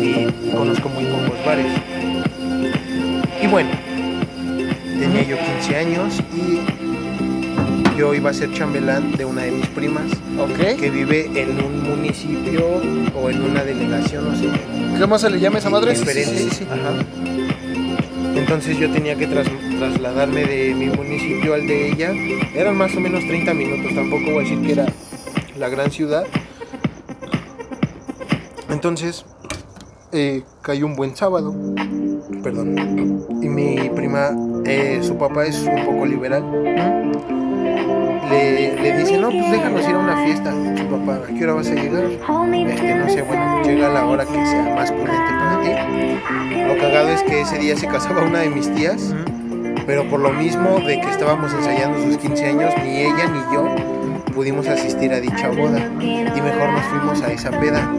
y 0.00 0.26
conozco 0.52 0.88
muy 0.90 1.04
pocos 1.04 1.44
bares. 1.44 1.72
Y 3.42 3.46
bueno, 3.46 3.70
tenía 4.98 5.22
yo 5.22 5.36
15 5.38 5.76
años 5.76 6.22
y 6.34 6.89
yo 8.00 8.14
iba 8.14 8.30
a 8.30 8.32
ser 8.32 8.50
chambelán 8.54 9.12
de 9.12 9.26
una 9.26 9.42
de 9.42 9.50
mis 9.50 9.66
primas 9.68 10.04
que 10.78 10.88
vive 10.88 11.30
en 11.34 11.62
un 11.62 11.82
municipio 11.82 12.80
o 13.14 13.28
en 13.28 13.42
una 13.42 13.62
delegación, 13.62 14.24
no 14.24 14.34
sé, 14.34 14.46
¿Qué 14.98 15.06
más 15.06 15.20
se 15.20 15.28
le 15.28 15.38
llama 15.38 15.58
esa 15.58 15.68
madre? 15.68 15.90
Diferente. 15.92 16.34
sí, 16.38 16.48
sí. 16.50 16.64
Ajá. 16.64 16.94
Entonces 18.38 18.78
yo 18.78 18.90
tenía 18.90 19.16
que 19.16 19.26
tras- 19.28 19.50
trasladarme 19.78 20.46
de 20.46 20.74
mi 20.74 20.86
municipio 20.86 21.52
al 21.52 21.66
de 21.66 21.90
ella. 21.90 22.12
Eran 22.54 22.74
más 22.74 22.94
o 22.96 23.00
menos 23.00 23.20
30 23.26 23.52
minutos, 23.52 23.94
tampoco 23.94 24.24
voy 24.32 24.36
a 24.46 24.48
decir 24.48 24.62
que 24.62 24.72
era 24.72 24.86
la 25.58 25.68
gran 25.68 25.90
ciudad. 25.90 26.24
Entonces 28.70 29.26
eh, 30.12 30.42
cayó 30.62 30.86
un 30.86 30.96
buen 30.96 31.14
sábado, 31.16 31.54
perdón. 32.42 33.26
Y 33.42 33.48
mi 33.50 33.90
prima, 33.90 34.30
eh, 34.64 35.00
su 35.02 35.18
papá 35.18 35.44
es 35.44 35.60
un 35.62 35.84
poco 35.84 36.06
liberal. 36.06 36.42
No, 39.20 39.30
pues 39.30 39.50
déjanos 39.50 39.88
ir 39.88 39.94
a 39.94 39.98
una 39.98 40.24
fiesta. 40.24 40.54
Papá, 40.90 41.20
¿a 41.28 41.34
qué 41.34 41.44
hora 41.44 41.54
vas 41.54 41.68
a 41.68 41.74
llegar? 41.74 42.04
Este, 42.04 42.94
no 42.94 43.08
sé, 43.08 43.22
bueno, 43.22 43.62
llega 43.62 43.86
a 43.88 43.90
la 43.90 44.06
hora 44.06 44.24
que 44.24 44.32
sea 44.32 44.74
más 44.74 44.90
prudente 44.90 45.32
para 45.32 45.60
ti. 45.62 46.64
Lo 46.66 46.78
cagado 46.78 47.08
es 47.10 47.22
que 47.22 47.40
ese 47.42 47.58
día 47.58 47.76
se 47.76 47.86
casaba 47.86 48.22
una 48.22 48.40
de 48.40 48.50
mis 48.50 48.72
tías, 48.74 49.14
pero 49.86 50.08
por 50.08 50.20
lo 50.20 50.30
mismo 50.32 50.78
de 50.80 51.00
que 51.00 51.10
estábamos 51.10 51.52
ensayando 51.52 52.00
sus 52.02 52.16
15 52.18 52.46
años, 52.46 52.74
ni 52.82 53.02
ella 53.02 53.26
ni 53.26 53.54
yo 53.54 53.74
pudimos 54.34 54.68
asistir 54.68 55.12
a 55.12 55.20
dicha 55.20 55.48
boda 55.48 55.80
y 56.00 56.40
mejor 56.40 56.70
nos 56.70 56.84
fuimos 56.86 57.22
a 57.22 57.32
esa 57.32 57.50
peda. 57.50 57.90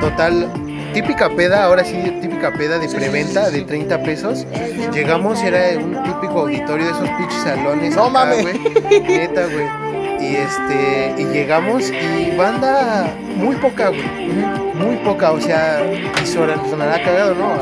Total, 0.00 0.48
típica 0.94 1.28
peda, 1.30 1.64
ahora 1.64 1.84
sí, 1.84 1.96
típica 2.20 2.52
peda 2.52 2.78
de 2.78 2.88
preventa 2.88 3.50
de 3.50 3.62
30 3.62 4.02
pesos. 4.02 4.46
Llegamos, 4.92 5.42
era 5.42 5.78
un 5.78 6.02
típico 6.04 6.40
auditorio 6.40 6.86
de 6.86 6.92
esos 6.92 7.08
pinches 7.10 7.42
salones. 7.42 7.94
No 7.94 8.04
acá, 8.04 8.12
mames. 8.12 8.42
güey. 8.42 9.00
Neta, 9.02 9.42
güey. 9.46 9.87
Y 10.20 10.36
este, 10.36 11.14
y 11.16 11.24
llegamos 11.26 11.90
y 11.90 12.36
banda 12.36 13.06
muy 13.36 13.56
poca, 13.56 13.88
güey. 13.88 14.28
Muy 14.74 14.96
poca, 14.96 15.32
o 15.32 15.40
sea, 15.40 15.80
y 16.22 16.26
sonará, 16.26 17.02
cagado, 17.02 17.34
¿no? 17.34 17.54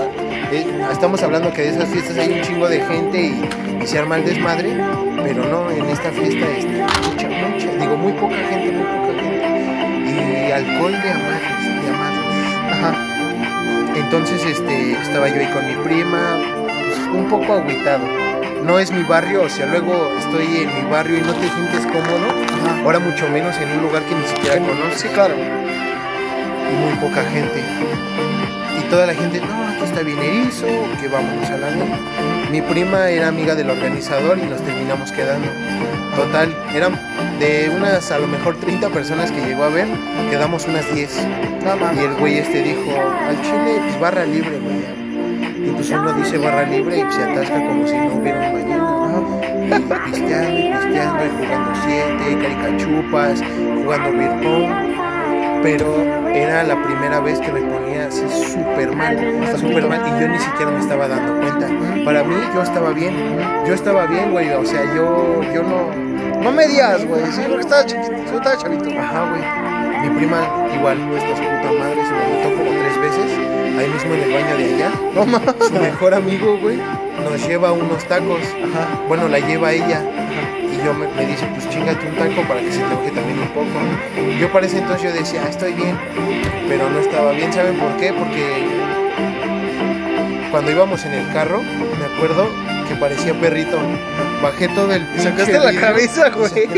Eh, 0.53 0.67
estamos 0.91 1.23
hablando 1.23 1.53
que 1.53 1.63
de 1.63 1.69
esas 1.71 1.89
fiestas 1.89 2.17
hay 2.19 2.39
un 2.39 2.43
chingo 2.43 2.69
de 2.69 2.81
gente 2.81 3.21
y, 3.21 3.83
y 3.83 3.87
se 3.87 3.99
arma 3.99 4.17
el 4.17 4.25
desmadre, 4.25 4.71
pero 5.23 5.45
no, 5.45 5.71
en 5.71 5.87
esta 5.87 6.11
fiesta 6.11 6.47
este, 6.57 6.83
mucha, 7.09 7.29
mucha, 7.29 7.73
digo, 7.79 7.97
muy 7.97 8.13
poca 8.13 8.37
gente, 8.37 8.73
muy 8.73 8.85
poca 8.85 9.23
gente. 9.23 10.49
Y 10.49 10.53
alcohol 10.53 10.93
de 10.93 11.11
amadres, 11.11 11.83
de 11.83 11.91
amadres. 11.91 12.73
Ajá. 12.73 13.07
Entonces, 13.97 14.45
este, 14.45 14.93
estaba 14.93 15.29
yo 15.29 15.41
ahí 15.41 15.51
con 15.53 15.67
mi 15.67 15.75
prima, 15.85 16.39
pues, 16.67 16.99
un 17.13 17.29
poco 17.29 17.55
agüitado. 17.55 18.26
No 18.67 18.81
es 18.81 18.91
mi 18.91 19.05
barrio, 19.05 19.43
o 19.43 19.49
sea, 19.49 19.67
luego 19.67 20.13
estoy 20.19 20.63
en 20.63 20.75
mi 20.75 20.91
barrio 20.91 21.19
y 21.19 21.21
no 21.21 21.33
te 21.35 21.49
sientes 21.49 21.87
cómodo. 21.87 22.83
Ahora 22.85 22.99
mucho 22.99 23.29
menos 23.29 23.57
en 23.59 23.71
un 23.71 23.83
lugar 23.85 24.03
que 24.03 24.15
ni 24.17 24.27
siquiera 24.27 24.59
conoces. 24.59 25.03
Sí, 25.03 25.09
claro. 25.09 25.37
Y 25.37 26.75
muy 26.75 26.93
poca 26.99 27.23
gente. 27.31 27.63
Y 28.77 28.91
toda 28.91 29.07
la 29.07 29.15
gente, 29.15 29.41
no, 29.41 29.69
aquí 29.69 29.85
está 29.85 30.03
bien 30.03 30.19
erizo, 30.19 30.67
que 31.01 31.07
vámonos 31.07 31.49
a 31.49 31.59
la 31.59 31.71
nena". 31.71 31.97
Mi 32.51 32.61
prima 32.61 33.09
era 33.09 33.29
amiga 33.29 33.55
del 33.55 33.71
organizador 33.71 34.37
y 34.37 34.47
nos 34.47 34.61
terminamos 34.63 35.13
quedando. 35.13 35.47
Total, 36.17 36.53
eran 36.75 36.99
de 37.39 37.71
unas 37.73 38.11
a 38.11 38.19
lo 38.19 38.27
mejor 38.27 38.57
30 38.57 38.89
personas 38.89 39.31
que 39.31 39.43
llegó 39.43 39.63
a 39.63 39.69
ver, 39.69 39.87
quedamos 40.29 40.67
unas 40.67 40.93
10. 40.93 41.25
Nada 41.63 41.77
más. 41.77 41.97
Y 41.97 42.01
el 42.01 42.15
güey 42.15 42.39
este 42.39 42.63
dijo, 42.65 42.91
al 43.29 43.41
chile, 43.43 43.81
pues 43.85 44.01
barra 44.01 44.25
libre, 44.25 44.59
güey. 44.59 45.06
Y 45.67 45.71
pues 45.71 45.91
uno 45.91 46.13
dice 46.13 46.39
barra 46.39 46.63
libre 46.63 46.99
y 46.99 47.13
se 47.13 47.23
atasca 47.25 47.67
como 47.67 47.87
si 47.89 47.97
no 47.97 48.15
hubiera 48.15 48.49
un 48.49 48.53
mañana. 48.55 48.77
Y 49.67 49.81
pisteando 50.11 50.61
y 50.61 50.73
pisteando 50.73 51.25
y 51.25 51.29
jugando 51.29 51.73
siete, 51.85 52.39
caricachupas, 52.41 53.43
jugando 53.83 54.11
pong. 54.43 54.97
Pero 55.63 56.03
era 56.33 56.63
la 56.63 56.81
primera 56.85 57.19
vez 57.19 57.41
que 57.41 57.51
me 57.51 57.63
ponía 57.63 58.07
así 58.07 58.23
súper 58.29 58.95
mal, 58.95 59.19
súper 59.59 59.89
mal. 59.89 60.03
Y 60.07 60.21
yo 60.21 60.29
ni 60.29 60.39
siquiera 60.39 60.71
me 60.71 60.79
estaba 60.79 61.09
dando 61.09 61.41
cuenta. 61.41 61.67
Para 62.05 62.23
mí 62.23 62.37
yo 62.55 62.63
estaba 62.63 62.91
bien, 62.91 63.15
yo 63.67 63.75
estaba 63.75 64.07
bien, 64.07 64.31
güey. 64.31 64.53
O 64.53 64.65
sea, 64.65 64.85
yo, 64.95 65.43
yo 65.53 65.65
no, 65.65 66.41
No 66.43 66.53
me 66.53 66.69
digas, 66.69 67.05
güey. 67.05 67.27
Sí, 67.33 67.43
porque 67.49 67.63
estaba 67.63 67.85
chiquito. 67.85 68.13
Yo 68.31 68.39
estaba 68.39 68.57
chavito. 68.57 69.01
Ajá, 69.01 69.31
güey. 69.31 69.76
Mi 70.07 70.19
prima 70.19 70.69
igual, 70.73 71.05
nuestra 71.09 71.35
puta 71.35 71.73
madre, 71.73 71.97
se 72.07 72.13
me 72.13 72.37
metió 72.37 72.57
como 72.57 72.71
tres 72.71 73.01
veces, 73.01 73.39
ahí 73.77 73.89
mismo 73.89 74.15
en 74.15 74.23
el 74.23 74.33
baño 74.33 74.57
de 74.57 74.75
allá. 74.75 74.91
No. 75.15 75.67
Su 75.67 75.73
mejor 75.75 76.15
amigo, 76.15 76.59
güey, 76.59 76.79
nos 77.25 77.49
lleva 77.49 77.73
unos 77.73 78.05
tacos. 78.05 78.39
Bueno, 79.09 79.27
la 79.29 79.41
lleva 79.41 79.73
ella. 79.73 80.01
Y 80.73 80.85
yo 80.85 80.95
me, 80.95 81.09
me 81.09 81.27
dice, 81.27 81.45
pues 81.53 81.69
chingate 81.71 82.07
un 82.07 82.15
taco 82.15 82.47
para 82.47 82.61
que 82.61 82.71
se 82.71 82.79
te 82.79 82.95
baje 82.95 83.11
también 83.11 83.41
un 83.41 83.49
poco. 83.49 83.67
Yo 84.39 84.53
para 84.53 84.67
ese 84.67 84.79
entonces 84.79 85.11
yo 85.11 85.19
decía, 85.19 85.43
ah, 85.45 85.49
estoy 85.49 85.73
bien. 85.73 85.99
Pero 86.69 86.89
no 86.89 87.01
estaba 87.01 87.33
bien, 87.33 87.53
¿saben 87.53 87.77
por 87.77 87.97
qué? 87.97 88.13
Porque 88.13 88.65
cuando 90.53 90.71
íbamos 90.71 91.05
en 91.05 91.15
el 91.15 91.33
carro, 91.33 91.63
me 91.63 92.15
acuerdo 92.15 92.49
que 92.89 92.95
parecía 92.95 93.35
perrito. 93.41 93.77
Bajé 94.41 94.69
todo 94.69 94.93
el 94.93 95.05
pinche 95.07 95.31
Sacaste 95.31 95.59
la 95.59 95.81
cabeza, 95.81 96.31
güey 96.31 96.69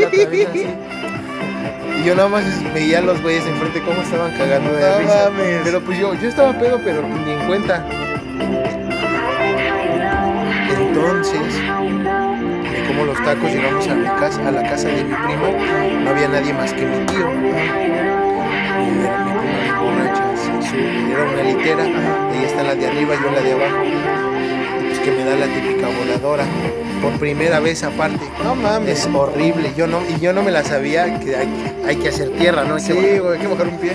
yo 2.09 2.15
nada 2.15 2.31
más 2.31 2.73
veía 2.73 3.03
los 3.03 3.21
güeyes 3.21 3.45
enfrente 3.47 3.83
cómo 3.83 4.01
estaban 4.01 4.33
cagando 4.33 4.73
de 4.73 4.81
no 4.81 4.99
risa. 4.99 5.31
Mames. 5.31 5.61
Pero 5.63 5.83
pues 5.83 5.99
yo, 5.99 6.15
yo 6.15 6.29
estaba 6.31 6.59
pedo, 6.59 6.81
pero 6.83 7.07
ni 7.07 7.33
en 7.33 7.47
cuenta. 7.47 7.85
Entonces, 10.81 11.61
me 12.73 12.87
como 12.87 13.05
los 13.05 13.23
tacos, 13.23 13.51
llegamos 13.53 13.87
a 13.89 13.95
mi 13.95 14.07
casa, 14.07 14.49
a 14.49 14.51
la 14.51 14.63
casa 14.63 14.89
de 14.89 15.05
mi 15.05 15.15
primo, 15.15 15.55
no 16.03 16.11
había 16.11 16.29
nadie 16.29 16.55
más 16.55 16.73
que 16.73 16.87
mi 16.87 17.05
tío. 17.05 17.31
Y 17.31 17.51
era 19.05 19.27
mi 19.27 19.33
prima 19.61 19.83
borracha, 19.83 20.25
era 21.13 21.25
una 21.25 21.43
litera, 21.43 21.85
ahí 21.85 22.45
está 22.45 22.63
la 22.63 22.75
de 22.75 22.87
arriba, 22.87 23.17
yo 23.23 23.31
la 23.31 23.41
de 23.43 23.53
abajo. 23.53 24.28
Que 25.09 25.15
me 25.15 25.25
da 25.25 25.37
la 25.37 25.47
típica 25.47 25.87
voladora. 25.89 26.45
Por 27.01 27.13
primera 27.13 27.61
vez 27.61 27.83
aparte. 27.83 28.21
No 28.45 28.55
mames. 28.55 29.07
Es 29.07 29.09
horrible. 29.15 29.73
Yo 29.75 29.87
no, 29.87 30.01
y 30.07 30.21
yo 30.21 30.35
no 30.35 30.43
me 30.43 30.51
la 30.51 30.63
sabía 30.65 31.19
que 31.21 31.35
hay, 31.35 31.49
hay 31.87 31.97
que 31.97 32.09
hacer 32.11 32.29
tierra, 32.31 32.65
¿no? 32.65 32.75
Hay 32.75 32.83
que 32.83 32.93
Sí, 32.93 32.99
bajar. 32.99 33.21
güey, 33.23 33.33
hay 33.35 33.39
que 33.41 33.47
bajar 33.47 33.69
un 33.69 33.79
pie. 33.79 33.93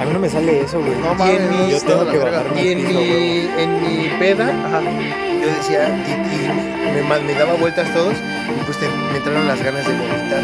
A 0.00 0.04
mí 0.04 0.12
no 0.12 0.18
me 0.20 0.28
sale 0.28 0.60
eso, 0.60 0.78
güey. 0.78 0.92
No 1.00 1.14
mames, 1.14 1.40
en 1.40 1.50
mi- 1.50 1.70
yo 1.72 1.80
tengo 1.80 2.08
que 2.08 2.18
bajarme. 2.18 2.62
Y 2.62 2.68
en 2.72 2.78
piso, 2.86 2.98
mi, 3.00 3.06
güey. 3.08 3.48
en 3.64 3.82
mi 3.82 4.08
peda, 4.20 4.52
yo 5.40 5.46
decía, 5.56 5.88
y, 6.06 6.12
y 6.12 7.02
me, 7.26 7.34
daba 7.34 7.54
vueltas 7.54 7.92
todos, 7.92 8.14
y 8.14 8.64
pues 8.64 8.78
te- 8.78 8.88
me 8.88 9.16
entraron 9.18 9.48
las 9.48 9.60
ganas 9.62 9.84
de 9.86 9.92
vomitar, 9.94 10.42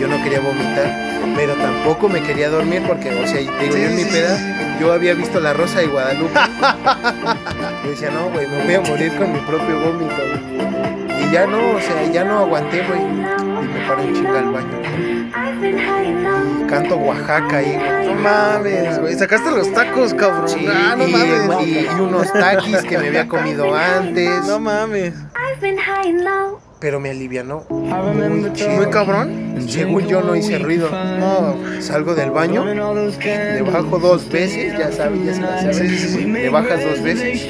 yo 0.00 0.08
no 0.08 0.22
quería 0.22 0.40
vomitar, 0.40 0.92
pero 1.36 1.54
tampoco 1.54 2.08
me 2.08 2.22
quería 2.22 2.48
dormir 2.50 2.82
porque, 2.86 3.10
o 3.10 3.26
sea, 3.26 3.34
te 3.34 3.40
digo, 3.40 3.74
Sí, 3.74 3.80
yo 3.82 3.88
en 3.88 3.96
mi 3.96 4.04
peda, 4.04 4.76
yo 4.80 4.92
había 4.92 5.14
visto 5.14 5.40
La 5.40 5.52
Rosa 5.52 5.80
de 5.80 5.86
Guadalupe, 5.86 6.32
yo 7.84 7.90
decía, 7.90 8.10
no, 8.10 8.30
güey, 8.30 8.46
me 8.46 8.64
voy 8.64 8.74
a 8.74 8.80
morir 8.80 9.16
con 9.16 9.32
mi 9.32 9.38
propio 9.40 9.80
vómito, 9.80 10.22
y 11.20 11.30
ya 11.32 11.46
no, 11.46 11.58
o 11.76 11.80
sea, 11.80 12.04
ya 12.12 12.24
no 12.24 12.38
aguanté, 12.40 12.82
güey, 12.86 13.00
y 13.00 13.68
me 13.68 13.86
paro 13.88 14.02
en 14.02 14.14
chinga 14.14 14.38
al 14.38 14.50
baño, 14.52 14.68
y 16.62 16.66
canto 16.68 16.96
Oaxaca 16.96 17.56
ahí. 17.58 17.78
No 18.06 18.14
mames, 18.14 18.98
güey. 19.00 19.14
Sacaste 19.14 19.50
los 19.50 19.72
tacos, 19.72 20.14
cabrón. 20.14 20.48
Sí, 20.48 20.66
ah, 20.70 20.94
no 20.96 21.06
y, 21.06 21.12
mames. 21.12 21.66
y- 21.66 21.78
y 21.86 22.00
unos 22.00 22.32
taquis 22.32 22.78
que 22.82 22.98
me 22.98 23.08
había 23.08 23.26
comido 23.28 23.74
antes. 23.74 24.46
No 24.46 24.58
mames. 24.60 25.14
Pero 26.80 27.00
me 27.00 27.10
alivianó. 27.10 27.64
Muy 27.68 28.86
cabrón. 28.90 29.48
Según 29.68 30.06
yo 30.06 30.22
no 30.22 30.36
hice 30.36 30.58
ruido. 30.58 30.88
No, 30.90 31.56
Salgo 31.80 32.14
del 32.14 32.30
baño, 32.30 32.64
le 32.64 33.62
bajo 33.62 33.98
dos 33.98 34.30
veces, 34.30 34.78
ya 34.78 34.92
sabes, 34.92 35.24
ya 35.24 35.34
sabes. 35.34 35.76
Sí, 35.76 35.88
sí, 35.88 36.08
sí. 36.08 36.24
Le 36.24 36.48
bajas 36.48 36.82
dos 36.84 37.02
veces, 37.02 37.48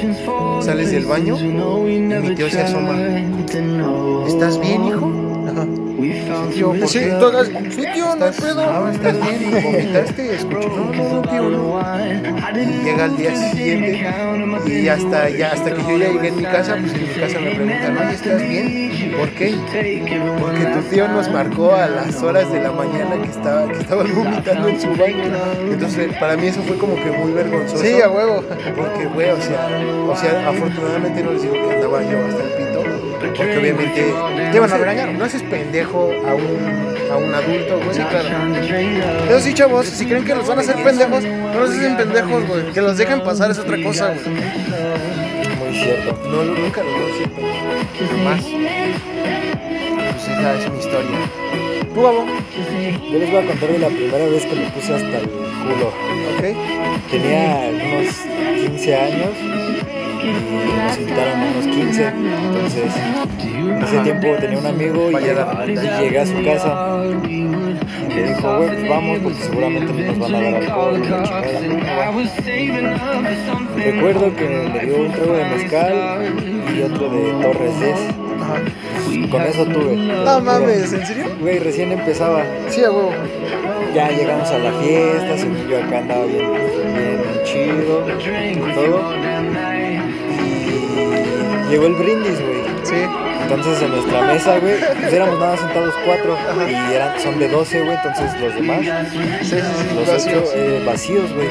sales 0.61 0.91
del 0.91 1.07
baño 1.07 1.39
y 1.39 1.99
mi 2.01 2.35
tío 2.35 2.49
se 2.49 2.63
asoma. 2.63 2.97
¿Estás 4.27 4.61
bien, 4.61 4.85
hijo? 4.85 5.13
Ajá. 5.49 5.88
Tío, 5.99 6.73
¿por 6.75 6.89
Sí, 6.89 7.01
tío, 7.01 7.17
no 7.19 8.25
hay 8.25 8.31
¿Estás, 8.31 8.41
pedo. 8.41 8.61
ah, 8.61 8.91
¿Estás 8.93 9.15
bien? 9.21 9.63
¿Vomitaste? 9.65 10.35
Escucho, 10.37 10.69
no, 10.95 11.23
tío, 11.23 11.43
no. 11.51 11.81
Llega 12.85 13.05
al 13.05 13.17
día 13.17 13.35
siguiente 13.51 14.07
y 14.67 14.89
hasta, 14.89 15.29
ya, 15.31 15.53
hasta 15.53 15.73
que 15.75 15.83
yo 15.83 15.99
ya 15.99 16.09
llegué 16.13 16.29
en 16.29 16.37
mi 16.37 16.43
casa, 16.45 16.77
pues 16.81 16.95
en 16.95 17.03
mi 17.03 17.09
casa 17.09 17.41
me 17.41 17.51
preguntan, 17.51 17.99
oye, 17.99 18.15
¿estás 18.15 18.49
bien? 18.49 19.13
¿Por 19.19 19.29
qué? 19.31 19.55
Porque 20.41 20.65
tu 20.67 20.81
tío 20.89 21.09
nos 21.09 21.29
marcó 21.33 21.75
a 21.75 21.89
las 21.89 22.23
horas 22.23 22.53
de 22.53 22.63
la 22.63 22.71
mañana 22.71 23.17
que 23.21 23.29
estaba, 23.31 23.67
que 23.67 23.79
estaba 23.79 24.05
vomitando 24.05 24.69
en 24.69 24.81
su 24.81 24.89
baño. 24.91 25.25
Entonces, 25.73 26.13
para 26.21 26.37
mí 26.37 26.47
eso 26.47 26.63
fue 26.63 26.77
como 26.79 26.95
que 26.95 27.11
muy 27.11 27.33
vergonzoso. 27.33 27.83
Sí, 27.83 28.01
a 28.01 28.09
huevo. 28.09 28.45
Porque, 28.77 29.07
güey, 29.07 29.31
o 29.31 29.41
sea, 29.43 29.69
o 30.09 30.17
sea, 30.17 30.49
afortunadamente 30.49 31.25
no 31.25 31.33
les 31.33 31.43
digo 31.43 31.55
que 31.55 31.75
andaba 31.75 32.03
yo 32.03 32.19
hasta 32.29 32.43
el 32.45 32.51
pito, 32.51 32.68
porque 33.19 33.59
obviamente 33.59 34.13
Te 34.51 34.57
iban 34.57 34.73
a 34.73 34.77
regañar. 34.79 35.13
No 35.13 35.25
haces 35.25 35.43
pendejo 35.43 36.11
a 36.27 36.35
un, 36.35 36.87
a 37.11 37.17
un 37.17 37.35
adulto, 37.35 37.81
güey. 37.85 37.95
Sí, 37.95 38.03
claro. 38.03 38.29
Eso 39.29 39.41
sí, 39.41 39.55
chavos, 39.55 39.87
si 39.87 40.07
creen 40.07 40.25
que 40.25 40.35
los 40.35 40.47
van 40.47 40.59
a 40.59 40.61
hacer 40.61 40.77
pendejos, 40.83 41.25
no 41.25 41.61
los 41.61 41.71
hacen 41.71 41.97
pendejos, 41.97 42.47
güey. 42.47 42.73
Que 42.73 42.81
los 42.81 42.97
dejen 42.97 43.23
pasar 43.23 43.51
es 43.51 43.59
otra 43.59 43.77
cosa, 43.83 44.09
güey. 44.15 44.37
Muy 45.59 45.79
cierto. 45.79 46.19
No, 46.29 46.45
nunca 46.45 46.83
lo 46.83 46.91
voy 46.93 47.11
a 47.11 47.15
hacer 47.15 47.31
pendejo. 47.31 47.59
Jamás. 48.13 48.45
Pues 50.13 50.29
esa 50.29 50.55
es 50.55 50.71
mi 50.71 50.79
historia. 50.79 51.19
Tú, 51.95 52.03
babo. 52.03 52.25
Yo 53.11 53.19
les 53.19 53.31
voy 53.31 53.41
a 53.43 53.47
contar 53.47 53.69
de 53.71 53.79
la 53.79 53.89
primera 53.89 54.25
vez 54.27 54.45
que 54.45 54.55
me 54.55 54.71
puse 54.71 54.95
hasta 54.95 55.19
el 55.19 55.29
culo. 55.29 55.89
Ok. 56.37 57.11
Tenía 57.11 57.71
unos 57.73 58.15
15 58.71 58.97
años 58.97 59.31
nos 60.33 60.99
invitaron 60.99 61.41
a 61.41 61.47
unos 61.53 61.67
15. 61.67 62.07
Entonces, 62.09 62.93
en 63.47 63.83
ese 63.83 63.99
tiempo 64.01 64.27
tenía 64.41 64.59
un 64.59 64.67
amigo 64.67 65.11
y, 65.11 65.15
y 65.17 65.77
llegué 65.77 66.19
a 66.19 66.27
su 66.27 66.45
casa 66.45 67.05
y 67.29 67.43
me 67.43 68.23
dijo, 68.23 68.57
güey, 68.57 68.69
pues 68.69 68.89
vamos 68.89 69.19
porque 69.23 69.43
seguramente 69.43 69.93
nos 69.93 70.19
van 70.19 70.35
a 70.35 70.41
dar 70.41 70.55
alcohol. 70.55 71.03
y 71.05 71.09
la 71.09 71.23
chingada". 71.23 72.11
Recuerdo 73.77 74.37
que 74.37 74.71
me 74.73 74.81
dio 74.87 74.97
un 74.99 75.13
trago 75.13 75.33
de 75.35 75.45
mezcal 75.45 76.35
y 76.77 76.83
otro 76.83 77.09
de 77.11 77.33
Torres 77.43 77.81
10. 77.81 79.31
Con 79.31 79.43
eso 79.43 79.65
tuve. 79.67 79.97
No 79.97 80.41
mames, 80.41 80.93
¿en 80.93 81.07
serio? 81.07 81.25
Güey, 81.41 81.59
recién 81.59 81.93
empezaba. 81.93 82.43
Sí, 82.69 82.83
a 82.85 82.91
huevo. 82.91 83.13
Ya 83.95 84.11
llegamos 84.11 84.49
a 84.51 84.59
la 84.59 84.73
fiesta, 84.73 85.37
según 85.37 85.69
yo 85.69 85.79
acá 85.79 85.99
andaba 85.99 86.25
bien, 86.27 86.51
bien 86.53 87.21
chido 87.45 88.05
y 88.09 88.75
todo. 88.75 89.13
Llegó 91.71 91.87
el 91.87 91.95
brindis, 91.95 92.41
güey. 92.41 92.63
Sí. 92.85 92.95
Entonces 93.43 93.83
en 93.83 93.91
nuestra 93.91 94.23
mesa, 94.23 94.59
güey, 94.59 94.75
pues 95.01 95.13
éramos 95.13 95.39
nada 95.39 95.57
sentados 95.57 95.95
cuatro 96.05 96.37
y 96.69 96.93
eran, 96.95 97.19
son 97.21 97.39
de 97.39 97.49
12, 97.49 97.81
güey, 97.81 97.97
entonces 97.97 98.41
los 98.41 98.55
demás, 98.55 98.81
Sí, 99.43 99.49
sí, 99.49 99.57
sí. 99.57 99.95
los 99.95 100.07
vacíos. 100.07 100.43
ocho 100.45 100.53
eh, 100.55 100.83
vacíos, 100.85 101.33
güey. 101.35 101.49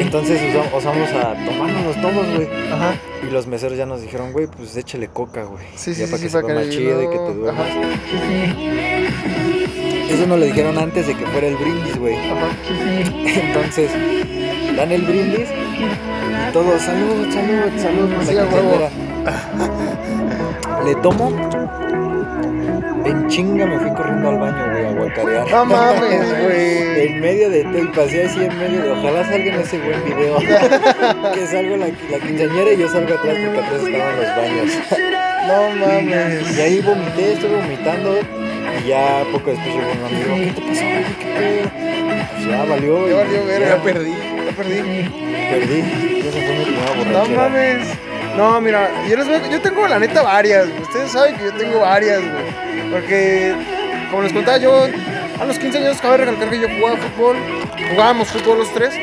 Entonces 0.00 0.40
usamos, 0.76 1.10
a 1.12 1.34
tomárnoslos 1.44 2.00
todos, 2.00 2.26
güey. 2.34 2.48
Ajá. 2.72 2.94
Y 3.26 3.30
los 3.30 3.46
meseros 3.46 3.76
ya 3.76 3.86
nos 3.86 4.00
dijeron, 4.02 4.32
güey, 4.32 4.46
pues 4.46 4.76
échale 4.76 5.08
coca, 5.08 5.44
güey. 5.44 5.64
Sí, 5.76 5.94
sí, 5.94 6.00
ya 6.00 6.06
sí, 6.06 6.12
para 6.12 6.22
sí, 6.22 6.26
que 6.28 6.32
para 6.32 6.54
más 6.54 6.70
chido 6.70 7.02
y 7.02 7.08
que 7.08 7.18
te 7.18 7.34
duermas. 7.34 7.68
Eso 10.10 10.26
nos 10.26 10.38
lo 10.38 10.44
dijeron 10.44 10.78
antes 10.78 11.06
de 11.06 11.14
que 11.14 11.26
fuera 11.26 11.46
el 11.46 11.56
brindis, 11.56 11.98
güey. 11.98 12.16
Ajá. 12.16 12.48
Entonces, 13.24 13.90
dan 14.76 14.92
el 14.92 15.02
brindis 15.02 15.48
todos, 16.52 16.82
salud, 16.82 17.32
salud, 17.32 17.72
salud. 17.78 18.10
Sí, 18.26 18.34
huevo. 18.34 18.90
Le 20.84 20.94
tomo, 20.96 21.30
en 23.04 23.28
chinga 23.28 23.66
me 23.66 23.78
fui 23.78 23.90
corriendo 23.94 24.28
al 24.28 24.38
baño, 24.38 24.70
güey, 24.70 24.86
a 24.86 24.90
guacarear. 24.92 25.50
No 25.50 25.64
mames, 25.64 26.42
güey. 26.42 26.82
En 27.02 27.20
medio 27.20 27.50
de 27.50 27.64
todo, 27.64 27.78
y 27.78 27.86
pasé 27.88 28.26
así 28.26 28.44
en 28.44 28.58
medio 28.58 28.82
de, 28.82 28.90
ojalá 28.92 29.24
salga 29.24 29.54
en 29.54 29.60
ese 29.60 29.78
buen 29.78 30.04
video. 30.04 30.38
que 31.34 31.46
salgo 31.46 31.76
la, 31.76 31.86
la 31.86 32.18
quinceañera 32.24 32.72
y 32.72 32.76
yo 32.76 32.88
salgo 32.88 33.14
atrás 33.14 33.36
porque 33.44 33.60
atrás 33.60 33.82
estaban 33.82 34.16
los 34.16 34.36
baños. 34.36 34.70
No 35.48 35.70
mames. 35.86 36.56
Y 36.56 36.60
ahí 36.60 36.80
vomité, 36.80 37.32
estuve 37.32 37.56
vomitando. 37.56 38.18
Y 38.84 38.88
ya 38.88 39.24
poco 39.32 39.50
después 39.50 39.74
llegó 39.74 39.90
un 39.90 40.04
amigo, 40.04 40.34
¿qué 40.36 40.52
te 40.52 40.60
pasó, 40.60 40.84
güey? 40.84 41.04
¿Qué 41.18 41.26
pedo? 41.38 41.70
Pues 42.32 42.46
ya 42.46 42.64
valió. 42.64 43.08
Ya 43.08 43.16
valió 43.16 43.46
verga. 43.46 43.68
Ya 43.68 43.82
perdí. 43.82 44.31
Perdí. 44.62 45.10
Perdí. 45.50 45.82
No 47.12 47.24
mames. 47.26 47.88
No, 48.36 48.60
mira, 48.60 48.90
yo 49.08 49.16
les 49.16 49.28
voy, 49.28 49.40
yo 49.50 49.60
tengo 49.60 49.86
la 49.88 49.98
neta 49.98 50.22
varias, 50.22 50.68
güey. 50.68 50.82
Ustedes 50.82 51.10
saben 51.10 51.36
que 51.36 51.44
yo 51.44 51.52
tengo 51.52 51.80
varias, 51.80 52.20
güey. 52.20 52.90
Porque, 52.92 53.54
como 54.10 54.22
les 54.22 54.32
contaba, 54.32 54.58
yo 54.58 54.86
a 55.40 55.44
los 55.44 55.58
15 55.58 55.78
años 55.78 56.00
cabe 56.00 56.18
recalcar 56.18 56.48
que 56.48 56.60
yo 56.60 56.68
jugaba 56.68 56.96
fútbol. 56.96 57.36
Jugábamos 57.90 58.28
fútbol 58.28 58.58
los 58.58 58.72
tres. 58.72 58.94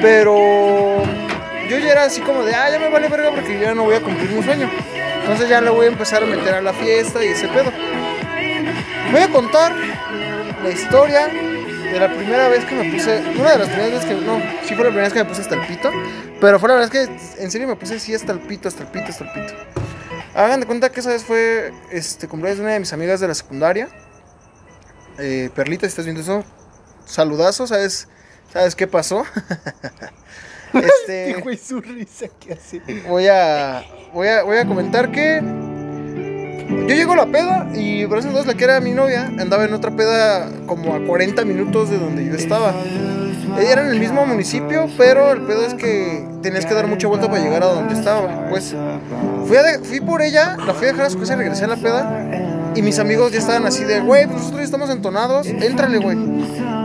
Pero 0.00 1.02
yo 1.68 1.78
ya 1.78 1.92
era 1.92 2.04
así 2.04 2.20
como 2.20 2.44
de, 2.44 2.54
ah, 2.54 2.70
ya 2.70 2.78
me 2.78 2.88
vale 2.88 3.08
verga 3.08 3.30
porque 3.30 3.58
ya 3.58 3.74
no 3.74 3.84
voy 3.84 3.94
a 3.94 4.00
cumplir 4.00 4.30
mi 4.30 4.42
sueño. 4.42 4.70
Entonces 5.20 5.48
ya 5.48 5.60
le 5.60 5.70
voy 5.70 5.86
a 5.86 5.88
empezar 5.88 6.22
a 6.22 6.26
meter 6.26 6.54
a 6.54 6.60
la 6.60 6.72
fiesta 6.72 7.24
y 7.24 7.28
ese 7.28 7.48
pedo. 7.48 7.72
Voy 9.10 9.20
a 9.20 9.28
contar 9.28 9.72
la 10.62 10.70
historia 10.70 11.28
de 11.92 12.00
la 12.00 12.08
primera 12.08 12.48
vez 12.48 12.64
que 12.64 12.74
me 12.74 12.90
puse, 12.90 13.20
una 13.38 13.52
de 13.52 13.58
las 13.58 13.68
primeras 13.68 13.90
veces 13.92 14.04
que, 14.06 14.14
no, 14.14 14.40
sí 14.66 14.74
fue 14.74 14.84
la 14.84 14.90
primera 14.90 15.02
vez 15.02 15.12
que 15.12 15.18
me 15.18 15.24
puse 15.26 15.42
hasta 15.42 15.54
el 15.54 15.66
pito, 15.66 15.90
pero 16.40 16.58
fue 16.58 16.68
la 16.68 16.76
verdad 16.76 16.94
es 16.94 17.08
que 17.08 17.42
en 17.42 17.50
serio 17.50 17.68
me 17.68 17.76
puse 17.76 17.96
así 17.96 18.14
hasta 18.14 18.32
el 18.32 18.40
pito, 18.40 18.68
hasta 18.68 18.82
el 18.82 18.88
pito, 18.88 19.06
hasta 19.08 19.24
el 19.24 19.30
pito. 19.32 19.54
Hagan 20.34 20.60
de 20.60 20.66
cuenta 20.66 20.90
que 20.90 21.00
esa 21.00 21.10
vez 21.10 21.22
fue 21.22 21.72
este 21.90 22.26
cumpleaños 22.26 22.58
de 22.58 22.64
una 22.64 22.72
de 22.72 22.80
mis 22.80 22.92
amigas 22.92 23.20
de 23.20 23.28
la 23.28 23.34
secundaria. 23.34 23.88
Eh, 25.18 25.50
Perlita, 25.54 25.82
si 25.82 25.90
estás 25.90 26.06
viendo 26.06 26.22
eso, 26.22 26.42
saludazo, 27.04 27.66
¿sabes, 27.66 28.08
¿sabes 28.50 28.74
qué 28.74 28.86
pasó? 28.86 29.24
este, 30.72 31.34
Güey, 31.42 31.58
su 31.58 31.80
risa 31.80 32.28
que 32.40 32.54
hace. 32.54 32.80
voy 33.06 33.26
a, 33.26 33.84
voy 34.14 34.28
a, 34.28 34.42
voy 34.42 34.56
a 34.56 34.66
comentar 34.66 35.10
que 35.10 35.42
yo 36.88 36.94
llego 36.94 37.12
a 37.12 37.16
la 37.16 37.26
peda 37.26 37.68
y 37.74 38.06
por 38.06 38.18
esas 38.18 38.32
dos 38.32 38.46
la 38.46 38.54
que 38.54 38.64
era 38.64 38.80
mi 38.80 38.92
novia 38.92 39.30
andaba 39.38 39.64
en 39.64 39.74
otra 39.74 39.90
peda 39.90 40.48
como 40.66 40.94
a 40.94 41.00
40 41.00 41.44
minutos 41.44 41.90
de 41.90 41.98
donde 41.98 42.24
yo 42.24 42.34
estaba. 42.34 42.74
Ella 43.58 43.72
era 43.72 43.82
en 43.82 43.88
el 43.88 44.00
mismo 44.00 44.24
municipio, 44.24 44.88
pero 44.96 45.32
el 45.32 45.42
pedo 45.42 45.66
es 45.66 45.74
que 45.74 46.26
tenías 46.42 46.64
que 46.64 46.74
dar 46.74 46.86
mucha 46.86 47.06
vuelta 47.06 47.28
para 47.28 47.42
llegar 47.42 47.62
a 47.62 47.66
donde 47.66 47.94
estaba. 47.94 48.48
Pues 48.48 48.74
fui, 49.46 49.56
a 49.56 49.78
fui 49.82 50.00
por 50.00 50.22
ella, 50.22 50.56
la 50.66 50.72
fui 50.74 50.88
a 50.88 50.92
dejar 50.92 51.06
a 51.06 51.10
su 51.10 51.18
regresé 51.18 51.64
a 51.64 51.68
la 51.68 51.76
peda. 51.76 52.72
Y 52.74 52.80
mis 52.80 52.98
amigos 52.98 53.32
ya 53.32 53.38
estaban 53.38 53.66
así 53.66 53.84
de, 53.84 54.00
güey, 54.00 54.24
pues 54.24 54.38
nosotros 54.38 54.60
ya 54.60 54.64
estamos 54.64 54.88
entonados, 54.88 55.46
éntrale, 55.46 55.98
güey. 55.98 56.16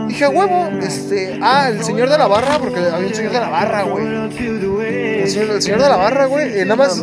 Dije, 0.08 0.24
a 0.24 0.30
huevo, 0.30 0.68
este, 0.82 1.38
ah, 1.42 1.68
el 1.68 1.84
señor 1.84 2.08
de 2.08 2.18
la 2.18 2.26
barra, 2.26 2.58
porque 2.58 2.80
había 2.80 3.08
un 3.08 3.14
señor 3.14 3.32
de 3.32 3.40
la 3.40 3.48
barra, 3.48 3.82
güey. 3.82 4.06
El 4.06 5.28
señor, 5.28 5.50
el 5.50 5.62
señor 5.62 5.82
de 5.82 5.88
la 5.88 5.96
barra, 5.96 6.24
güey, 6.26 6.58
eh, 6.58 6.64
nada 6.64 6.76
más, 6.76 7.02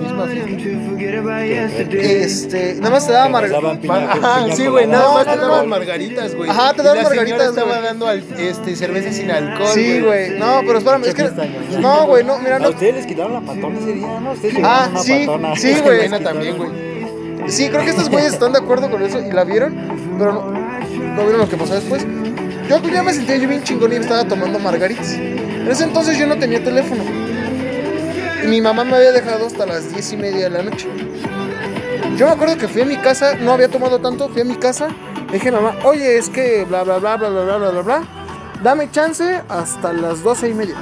este, 1.92 2.76
nada 2.76 2.90
más 2.90 3.06
te 3.08 3.14
daba 3.14 3.26
Que 3.26 3.32
nos 3.32 3.42
margarita. 3.42 3.62
daban 3.62 3.80
piña- 3.82 4.12
Ajá, 4.12 4.56
sí, 4.56 4.68
güey, 4.68 4.88
nada 4.88 5.14
más 5.14 5.26
te 5.28 5.38
daban 5.38 5.70
margaritas, 5.70 6.36
güey. 6.36 6.50
Ajá, 6.50 6.74
te 6.74 6.84
daban 6.84 7.04
margaritas, 7.04 7.50
estaba 7.50 7.82
dando 7.82 8.08
al- 8.08 8.24
este, 8.38 8.76
cerveza 8.76 9.12
sin 9.12 9.32
alcohol, 9.32 9.68
Sí, 9.74 10.00
güey, 10.02 10.40
no, 10.40 10.62
pero 10.66 10.78
espérame, 10.80 11.04
es 11.06 11.14
que, 11.14 11.30
no, 11.80 12.08
güey, 12.08 12.24
no, 12.24 12.40
mira, 12.40 12.60
no, 12.60 12.70
ustedes 12.70 12.96
les 12.96 13.06
quitaron 13.06 13.34
la 13.34 13.42
patona 13.42 13.78
ese 13.80 13.94
día, 13.94 14.20
¿no? 14.20 14.32
Ustedes 14.32 14.56
Ah, 14.64 14.90
sí, 14.98 15.28
sí, 15.58 15.76
güey. 15.84 16.10
También, 16.24 16.58
güey. 16.58 16.70
Sí, 17.48 17.70
creo 17.70 17.84
que 17.84 17.92
estos 17.92 18.10
güeyes 18.10 18.34
están 18.34 18.54
de 18.54 18.60
acuerdo 18.60 18.90
con 18.90 19.02
eso 19.04 19.20
y 19.20 19.32
la 19.32 19.44
vieron, 19.44 19.76
pero 20.18 20.34
no, 20.34 20.52
no 20.52 21.22
vieron 21.24 21.38
lo 21.42 21.50
que 21.50 21.58
pasó 21.58 21.76
después. 21.76 22.04
Yo 22.70 22.82
pues, 22.82 22.94
ya 22.94 23.04
me 23.04 23.14
sentía 23.14 23.38
yo 23.38 23.48
bien 23.48 23.64
chingón 23.64 23.94
y 23.94 23.96
estaba 23.98 24.26
tomando 24.26 24.60
margaritas. 24.60 25.14
En 25.14 25.68
ese 25.68 25.84
entonces 25.84 26.18
yo 26.18 26.26
no 26.26 26.38
tenía 26.38 26.64
teléfono. 26.64 27.04
Y 28.44 28.48
mi 28.48 28.62
mamá 28.62 28.84
me 28.84 28.96
había 28.96 29.12
dejado 29.12 29.48
hasta 29.48 29.66
las 29.66 29.92
diez 29.92 30.12
y 30.14 30.18
media 30.18 30.46
de 30.46 30.50
la 30.50 30.64
noche. 30.64 30.88
Yo 32.18 32.28
me 32.28 32.34
acuerdo 32.34 32.58
que 32.58 32.68
fui 32.68 32.82
a 32.82 32.86
mi 32.86 32.98
casa, 32.98 33.36
no 33.36 33.52
había 33.52 33.68
tomado 33.68 34.00
tanto, 34.00 34.30
fui 34.30 34.42
a 34.42 34.46
mi 34.46 34.56
casa, 34.56 34.88
dije 35.32 35.50
a 35.50 35.54
mamá, 35.54 35.76
oye, 35.84 36.18
es 36.18 36.30
que 36.30 36.64
bla 36.66 36.84
bla 36.84 36.98
bla 36.98 37.18
bla 37.18 37.30
bla 37.30 37.44
bla 37.44 37.58
bla 37.58 37.70
bla 37.72 37.82
bla, 37.82 38.04
dame 38.64 38.90
chance 38.90 39.42
hasta 39.50 39.92
las 39.94 40.24
doce 40.24 40.50
y 40.50 40.54
media. 40.54 40.76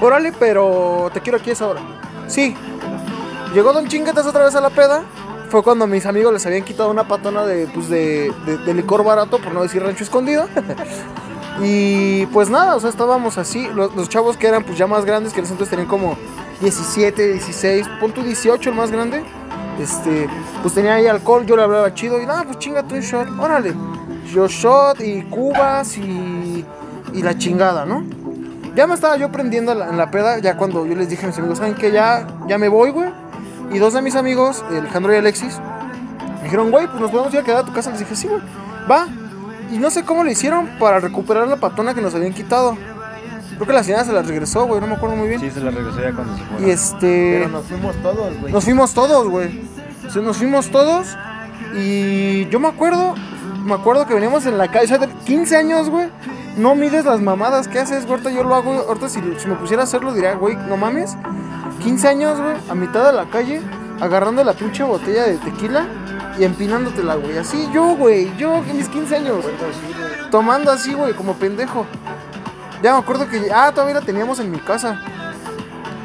Órale, 0.00 0.32
pero 0.32 1.10
te 1.14 1.20
quiero 1.20 1.38
aquí 1.38 1.50
a 1.50 1.52
esa 1.52 1.68
hora. 1.68 1.80
Sí, 2.26 2.56
Llegó 3.54 3.74
Don 3.74 3.86
Chinguetas 3.86 4.24
otra 4.24 4.46
vez 4.46 4.54
a 4.54 4.62
la 4.62 4.70
peda. 4.70 5.02
Fue 5.52 5.62
cuando 5.62 5.86
mis 5.86 6.06
amigos 6.06 6.32
les 6.32 6.46
habían 6.46 6.62
quitado 6.62 6.90
una 6.90 7.06
patona 7.06 7.44
de, 7.44 7.66
pues 7.66 7.90
de, 7.90 8.32
licor 8.74 9.04
barato, 9.04 9.36
por 9.36 9.52
no 9.52 9.60
decir 9.60 9.82
rancho 9.82 10.02
escondido. 10.02 10.48
y 11.62 12.24
pues 12.28 12.48
nada, 12.48 12.74
o 12.74 12.80
sea, 12.80 12.88
estábamos 12.88 13.36
así. 13.36 13.68
Los, 13.74 14.08
chavos 14.08 14.38
que 14.38 14.46
eran 14.46 14.64
pues 14.64 14.78
ya 14.78 14.86
más 14.86 15.04
grandes, 15.04 15.34
que 15.34 15.40
en 15.40 15.44
ese 15.44 15.52
entonces 15.52 15.68
tenían 15.68 15.90
como 15.90 16.16
17, 16.62 17.34
16, 17.34 17.86
punto 18.00 18.22
18 18.22 18.70
el 18.70 18.74
más 18.74 18.90
grande. 18.90 19.22
Este, 19.78 20.26
pues 20.62 20.72
tenía 20.72 20.94
ahí 20.94 21.06
alcohol, 21.06 21.44
yo 21.44 21.54
le 21.54 21.64
hablaba 21.64 21.92
chido 21.92 22.18
y 22.18 22.24
nada, 22.24 22.44
pues 22.44 22.58
chingate 22.58 22.94
un 22.94 23.02
shot, 23.02 23.28
órale. 23.38 23.74
Yo 24.32 24.48
shot 24.48 25.02
y 25.02 25.20
cubas 25.24 25.98
y, 25.98 26.64
y 27.12 27.22
la 27.22 27.36
chingada, 27.36 27.84
¿no? 27.84 28.02
Ya 28.74 28.86
me 28.86 28.94
estaba 28.94 29.18
yo 29.18 29.30
prendiendo 29.30 29.72
en 29.72 29.98
la 29.98 30.10
peda, 30.10 30.38
ya 30.38 30.56
cuando 30.56 30.86
yo 30.86 30.94
les 30.94 31.10
dije 31.10 31.26
a 31.26 31.28
mis 31.28 31.36
amigos, 31.36 31.58
¿saben 31.58 31.74
qué? 31.74 31.92
Ya, 31.92 32.26
ya 32.48 32.56
me 32.56 32.68
voy, 32.68 32.88
güey. 32.88 33.21
Y 33.72 33.78
dos 33.78 33.94
de 33.94 34.02
mis 34.02 34.14
amigos, 34.16 34.64
Alejandro 34.70 35.14
y 35.14 35.16
Alexis, 35.16 35.58
me 36.38 36.44
dijeron, 36.44 36.70
güey, 36.70 36.86
pues 36.86 37.00
nos 37.00 37.10
podemos 37.10 37.32
ir 37.32 37.40
a 37.40 37.42
quedar 37.42 37.58
a 37.60 37.64
tu 37.64 37.72
casa. 37.72 37.90
Les 37.90 38.00
dije, 38.00 38.14
sí, 38.14 38.28
güey, 38.28 38.40
va. 38.90 39.08
Y 39.70 39.78
no 39.78 39.90
sé 39.90 40.04
cómo 40.04 40.24
le 40.24 40.32
hicieron 40.32 40.68
para 40.78 41.00
recuperar 41.00 41.48
la 41.48 41.56
patona 41.56 41.94
que 41.94 42.02
nos 42.02 42.14
habían 42.14 42.34
quitado. 42.34 42.76
Creo 43.54 43.66
que 43.66 43.72
la 43.72 43.82
señora 43.84 44.04
se 44.04 44.12
la 44.12 44.22
regresó, 44.22 44.66
güey, 44.66 44.80
no 44.80 44.86
me 44.86 44.94
acuerdo 44.94 45.16
muy 45.16 45.28
bien. 45.28 45.40
Sí, 45.40 45.50
se 45.50 45.60
la 45.60 45.70
regresó 45.70 46.00
ya 46.00 46.12
cuando 46.12 46.36
se 46.36 46.42
fue. 46.44 46.66
Y 46.66 46.70
este... 46.70 47.38
Pero 47.38 47.48
nos 47.48 47.64
fuimos 47.64 47.96
todos, 47.96 48.40
güey. 48.40 48.52
Nos 48.52 48.64
fuimos 48.64 48.94
todos, 48.94 49.28
güey. 49.28 49.68
O 50.06 50.10
sea, 50.10 50.22
nos 50.22 50.36
fuimos 50.36 50.70
todos. 50.70 51.16
Y 51.74 52.46
yo 52.48 52.60
me 52.60 52.68
acuerdo, 52.68 53.14
me 53.64 53.74
acuerdo 53.74 54.06
que 54.06 54.14
veníamos 54.14 54.44
en 54.46 54.58
la 54.58 54.68
calle, 54.68 54.84
o 54.84 54.88
sea, 54.88 54.98
de 54.98 55.08
15 55.08 55.56
años, 55.56 55.88
güey. 55.88 56.08
No 56.56 56.74
mides 56.74 57.04
las 57.06 57.20
mamadas 57.20 57.68
que 57.68 57.78
haces, 57.78 58.04
güey. 58.04 58.18
Ahorita 58.18 58.30
yo 58.30 58.44
lo 58.44 58.54
hago, 58.54 58.72
ahorita 58.88 59.08
si, 59.08 59.20
si 59.38 59.48
me 59.48 59.54
pusiera 59.54 59.82
a 59.82 59.84
hacerlo 59.84 60.12
diría, 60.12 60.34
güey, 60.34 60.56
no 60.56 60.76
mames. 60.76 61.16
15 61.82 62.08
años, 62.08 62.38
güey, 62.40 62.56
a 62.68 62.74
mitad 62.74 63.06
de 63.06 63.12
la 63.12 63.24
calle, 63.26 63.60
agarrando 64.00 64.42
la 64.44 64.52
pinche 64.54 64.82
botella 64.82 65.24
de 65.24 65.36
tequila 65.38 65.86
y 66.38 66.44
empinándotela, 66.44 67.14
güey. 67.16 67.38
Así 67.38 67.68
yo, 67.72 67.94
güey, 67.96 68.34
yo 68.36 68.56
en 68.56 68.76
mis 68.76 68.88
15 68.88 69.16
años. 69.16 69.44
Tomando 70.30 70.70
así, 70.70 70.92
güey, 70.94 71.12
como 71.14 71.34
pendejo. 71.34 71.86
Ya 72.82 72.92
me 72.94 72.98
acuerdo 72.98 73.28
que, 73.28 73.50
ah, 73.54 73.70
todavía 73.72 73.94
la 73.94 74.00
teníamos 74.00 74.38
en 74.40 74.50
mi 74.50 74.58
casa. 74.58 75.00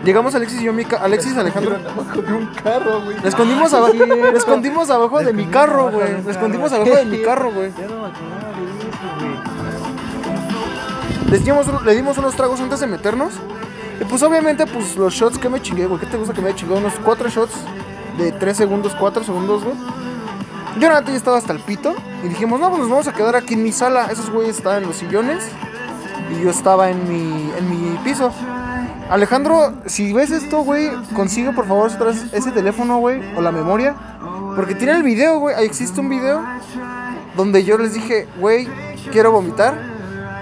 Llegamos 0.03 0.35
Alexis 0.35 0.61
y 0.61 0.65
yo, 0.65 0.73
mi 0.73 0.85
ca- 0.85 0.97
Alexis 0.97 1.33
y 1.35 1.39
Alejandro. 1.39 1.75
Abajo 1.75 2.21
de 2.21 2.33
un 2.33 2.45
carro, 2.47 3.01
güey. 3.03 3.19
Le 3.19 3.27
escondimos, 3.29 3.71
le 3.71 4.29
escondimos 4.37 4.89
abajo 4.89 5.19
de 5.19 5.33
mi 5.33 5.45
carro, 5.47 5.89
güey. 5.91 6.21
Le 6.23 6.31
escondimos 6.31 6.71
abajo 6.71 6.95
de 6.95 7.05
mi 7.05 7.21
carro, 7.23 7.51
güey. 7.51 7.71
Ya 7.77 7.87
no 7.87 8.01
me 8.01 8.07
acordaba 8.07 8.53
de 8.55 8.89
eso, 8.89 8.99
güey. 9.19 9.37
Le 11.31 11.39
dimos, 11.39 11.83
le 11.83 11.95
dimos 11.95 12.17
unos 12.17 12.35
tragos 12.35 12.59
antes 12.61 12.79
de 12.79 12.87
meternos. 12.87 13.33
Y 13.99 14.05
pues 14.05 14.21
obviamente, 14.23 14.65
pues 14.67 14.95
los 14.95 15.13
shots 15.13 15.37
que 15.37 15.49
me 15.49 15.61
chingué, 15.61 15.87
güey. 15.87 15.99
¿Qué 15.99 16.05
te 16.05 16.17
gusta 16.17 16.33
que 16.33 16.41
me 16.41 16.53
chingado? 16.53 16.79
Unos 16.79 16.93
4 17.03 17.29
shots 17.29 17.53
de 18.17 18.31
3 18.31 18.57
segundos, 18.57 18.95
4 18.99 19.23
segundos, 19.23 19.63
güey. 19.63 19.75
Yo 20.79 20.81
ya 20.81 20.99
estaba 21.15 21.37
hasta 21.37 21.53
el 21.53 21.59
pito. 21.59 21.95
Y 22.23 22.27
dijimos, 22.27 22.59
no, 22.59 22.69
pues 22.69 22.81
nos 22.81 22.89
vamos 22.89 23.07
a 23.07 23.13
quedar 23.13 23.35
aquí 23.35 23.55
en 23.55 23.63
mi 23.63 23.71
sala. 23.71 24.07
Esos 24.11 24.29
güeyes 24.29 24.57
estaban 24.57 24.83
en 24.83 24.89
los 24.89 24.97
sillones. 24.97 25.43
Y 26.31 26.43
yo 26.43 26.49
estaba 26.49 26.89
en 26.89 27.07
mi, 27.09 27.51
en 27.57 27.69
mi 27.69 27.97
piso. 28.03 28.31
Alejandro, 29.09 29.73
si 29.85 30.11
ves 30.13 30.31
esto, 30.31 30.63
güey, 30.63 30.91
consigue 31.15 31.51
por 31.53 31.65
favor 31.65 31.89
ese 32.33 32.51
teléfono, 32.51 32.99
güey, 32.99 33.21
o 33.35 33.41
la 33.41 33.51
memoria. 33.51 33.95
Porque 34.55 34.75
tiene 34.75 34.93
el 34.93 35.03
video, 35.03 35.39
güey. 35.39 35.55
Ahí 35.55 35.65
existe 35.65 35.99
un 36.01 36.09
video 36.09 36.43
donde 37.35 37.63
yo 37.63 37.77
les 37.77 37.93
dije, 37.93 38.27
güey, 38.39 38.67
quiero 39.11 39.31
vomitar. 39.31 39.96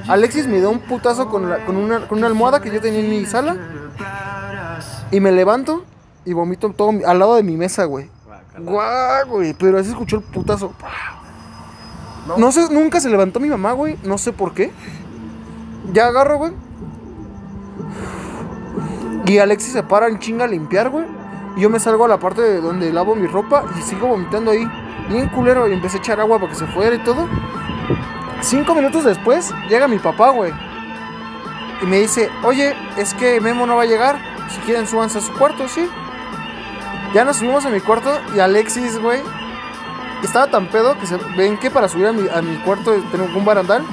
Alexis 0.08 0.48
me 0.48 0.58
dio 0.60 0.70
un 0.70 0.80
putazo 0.80 1.28
con, 1.30 1.50
la- 1.50 1.66
con, 1.66 1.78
una, 1.78 2.08
con 2.08 2.18
una 2.20 2.28
almohada 2.28 2.62
que 2.62 2.72
yo 2.72 2.80
tenía 2.82 3.00
en 3.00 3.10
mi 3.10 3.26
sala. 3.26 3.56
Y 5.12 5.20
me 5.20 5.32
levanto 5.32 5.84
y 6.26 6.34
vomito 6.34 6.70
todo 6.72 6.92
mi- 6.92 7.04
al 7.04 7.20
lado 7.20 7.36
de 7.36 7.44
mi 7.44 7.56
mesa, 7.58 7.86
güey. 7.86 8.10
Guau, 8.60 9.28
güey. 9.28 9.54
Pero 9.54 9.78
así 9.80 9.90
escuchó 9.90 10.18
el 10.18 10.24
putazo. 10.24 10.74
No 12.38 12.52
sé, 12.52 12.68
nunca 12.72 13.00
se 13.00 13.10
levantó 13.10 13.40
mi 13.40 13.50
mamá, 13.50 13.72
güey. 13.74 13.98
No 14.04 14.18
sé 14.18 14.32
por 14.34 14.54
qué. 14.54 14.72
Ya 15.94 16.08
agarro, 16.08 16.38
güey. 16.38 16.54
Y 19.26 19.38
Alexis 19.40 19.74
se 19.74 19.84
para 19.84 20.08
en 20.08 20.20
chinga 20.20 20.46
a 20.46 20.48
limpiar, 20.48 20.90
güey. 20.90 21.06
Y 21.58 21.62
yo 21.62 21.70
me 21.70 21.80
salgo 21.80 22.06
a 22.06 22.08
la 22.08 22.20
parte 22.20 22.42
de 22.42 22.62
donde 22.62 22.92
lavo 22.94 23.16
mi 23.16 23.28
ropa 23.28 23.64
y 23.78 23.82
sigo 23.82 24.08
vomitando 24.08 24.52
ahí. 24.52 24.68
Bien 25.10 25.30
culero. 25.30 25.68
Y 25.68 25.74
empecé 25.74 25.98
a 25.98 26.00
echar 26.00 26.20
agua 26.20 26.38
para 26.40 26.52
que 26.52 26.58
se 26.58 26.68
fuera 26.68 26.96
y 26.96 27.04
todo. 27.04 27.28
Cinco 28.42 28.76
minutos 28.76 29.04
después 29.04 29.54
llega 29.70 29.88
mi 29.88 29.98
papá, 30.00 30.30
güey. 30.30 30.54
Y 31.82 31.86
me 31.86 32.00
dice, 32.00 32.30
oye, 32.44 32.76
es 32.98 33.14
que 33.14 33.42
Memo 33.42 33.66
no 33.66 33.76
va 33.76 33.84
a 33.84 33.86
llegar. 33.88 34.18
Si 34.50 34.60
quieren, 34.62 34.88
súbanse 34.88 35.18
a 35.18 35.22
su 35.22 35.34
cuarto, 35.34 35.68
¿sí? 35.68 35.88
Ya 37.14 37.26
nos 37.26 37.38
subimos 37.38 37.66
a 37.66 37.70
mi 37.70 37.80
cuarto 37.80 38.20
y 38.36 38.40
Alexis, 38.40 39.00
güey, 39.00 39.22
estaba 40.24 40.48
tan 40.48 40.68
pedo 40.68 40.98
que 41.00 41.08
se 41.08 41.18
ven 41.38 41.58
que 41.58 41.72
para 41.72 41.88
subir 41.88 42.08
a 42.08 42.12
mi, 42.12 42.28
a 42.30 42.42
mi 42.42 42.58
cuarto 42.58 42.92
tengo 43.12 43.26
un 43.38 43.46
barandal. 43.46 43.84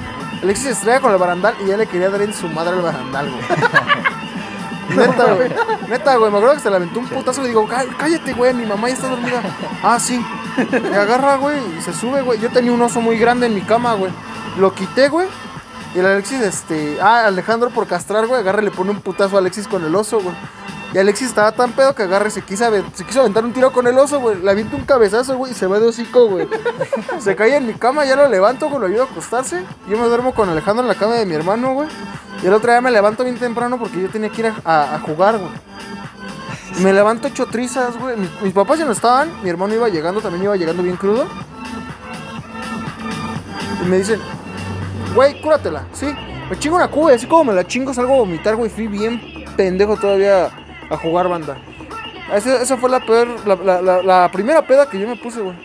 Alexis 0.42 0.66
se 0.66 0.72
estrella 0.72 1.00
con 1.00 1.12
el 1.12 1.18
barandal 1.18 1.54
y 1.64 1.68
ya 1.68 1.76
le 1.76 1.86
quería 1.86 2.10
dar 2.10 2.20
en 2.22 2.34
su 2.34 2.48
madre 2.48 2.72
al 2.74 2.82
barandal, 2.82 3.30
güey. 3.30 3.42
Neta, 4.96 5.32
güey. 5.34 5.48
Neta, 5.88 6.16
güey. 6.16 6.30
Me 6.30 6.36
acuerdo 6.38 6.54
que 6.56 6.60
se 6.60 6.68
le 6.70 6.76
aventó 6.76 6.98
un 6.98 7.06
putazo 7.06 7.40
y 7.40 7.44
le 7.44 7.48
digo, 7.50 7.66
"Cá- 7.66 7.86
cállate, 7.96 8.34
güey, 8.34 8.52
mi 8.52 8.66
mamá 8.66 8.88
ya 8.88 8.94
está 8.94 9.08
dormida. 9.08 9.40
Ah, 9.82 9.98
sí. 9.98 10.24
Me 10.72 10.96
agarra, 10.96 11.36
güey, 11.36 11.58
y 11.78 11.80
se 11.80 11.94
sube, 11.94 12.20
güey. 12.22 12.38
Yo 12.40 12.50
tenía 12.50 12.72
un 12.72 12.82
oso 12.82 13.00
muy 13.00 13.16
grande 13.18 13.46
en 13.46 13.54
mi 13.54 13.62
cama, 13.62 13.94
güey. 13.94 14.12
Lo 14.58 14.74
quité, 14.74 15.08
güey. 15.08 15.26
Y 15.94 15.98
el 15.98 16.06
Alexis, 16.06 16.40
este. 16.40 16.98
Ah, 17.00 17.26
Alejandro 17.26 17.70
por 17.70 17.86
castrar, 17.86 18.26
güey. 18.26 18.40
Agarra 18.40 18.62
y 18.62 18.64
le 18.66 18.70
pone 18.70 18.90
un 18.90 19.00
putazo 19.00 19.36
a 19.36 19.38
Alexis 19.40 19.66
con 19.68 19.84
el 19.84 19.94
oso, 19.94 20.20
güey. 20.20 20.34
Y 20.94 20.98
Alexis 20.98 21.28
estaba 21.28 21.52
tan 21.52 21.72
pedo 21.72 21.94
que 21.94 22.02
agarra 22.02 22.28
y 22.28 22.30
se 22.30 22.42
quiso, 22.42 22.66
se 22.94 23.04
quiso 23.04 23.20
aventar 23.20 23.44
un 23.46 23.54
tiro 23.54 23.72
con 23.72 23.86
el 23.86 23.96
oso, 23.98 24.20
güey. 24.20 24.36
Le 24.42 24.50
avienta 24.50 24.76
un 24.76 24.84
cabezazo, 24.84 25.36
güey, 25.38 25.52
y 25.52 25.54
se 25.54 25.66
va 25.66 25.80
de 25.80 25.86
hocico, 25.88 26.26
güey. 26.28 26.46
se 27.18 27.34
cae 27.34 27.56
en 27.56 27.66
mi 27.66 27.72
cama, 27.74 28.04
ya 28.04 28.14
lo 28.14 28.28
levanto, 28.28 28.68
güey, 28.68 28.80
lo 28.80 28.86
ayudo 28.88 29.02
a 29.02 29.06
acostarse. 29.06 29.64
Yo 29.88 29.96
me 29.98 30.06
duermo 30.06 30.34
con 30.34 30.50
Alejandro 30.50 30.82
en 30.82 30.88
la 30.88 30.94
cama 30.94 31.14
de 31.14 31.24
mi 31.24 31.34
hermano, 31.34 31.72
güey. 31.72 31.88
Y 32.42 32.46
el 32.46 32.52
otro 32.52 32.70
día 32.70 32.80
me 32.82 32.90
levanto 32.90 33.24
bien 33.24 33.38
temprano 33.38 33.78
porque 33.78 34.02
yo 34.02 34.08
tenía 34.10 34.28
que 34.28 34.40
ir 34.42 34.46
a, 34.48 34.54
a- 34.64 34.94
a 34.96 35.00
jugar, 35.00 35.38
güey. 35.38 35.50
Me 36.82 36.92
levanto 36.92 37.26
hecho 37.28 37.46
trizas, 37.46 37.96
güey. 37.98 38.16
Mis, 38.18 38.28
mis 38.42 38.52
papás 38.52 38.78
ya 38.78 38.84
no 38.84 38.92
estaban, 38.92 39.30
mi 39.42 39.48
hermano 39.48 39.72
iba 39.74 39.88
llegando, 39.88 40.20
también 40.20 40.44
iba 40.44 40.56
llegando 40.56 40.82
bien 40.82 40.96
crudo. 40.96 41.26
Y 43.82 43.86
me 43.86 43.96
dicen, 43.98 44.20
güey, 45.14 45.40
cúratela, 45.40 45.84
¿sí? 45.92 46.06
Me 46.50 46.58
chingo 46.58 46.76
una 46.76 46.88
cuba 46.88 47.12
y 47.12 47.16
así 47.16 47.26
como 47.26 47.44
me 47.44 47.54
la 47.54 47.66
chingo 47.66 47.94
salgo 47.94 48.14
a 48.14 48.18
vomitar, 48.18 48.56
güey. 48.56 48.70
Fui 48.70 48.86
bien 48.86 49.20
pendejo 49.56 49.96
todavía 49.96 50.50
a 50.90 50.96
jugar 50.96 51.28
banda. 51.28 51.56
Esa, 52.34 52.62
esa 52.62 52.76
fue 52.76 52.88
la 52.90 53.00
peor, 53.00 53.28
la, 53.46 53.56
la- 53.56 53.82
la- 53.82 54.02
la 54.02 54.30
primera 54.32 54.66
peda 54.66 54.88
que 54.88 54.98
yo 54.98 55.06
me 55.08 55.16
puse, 55.16 55.40
güey. 55.40 55.56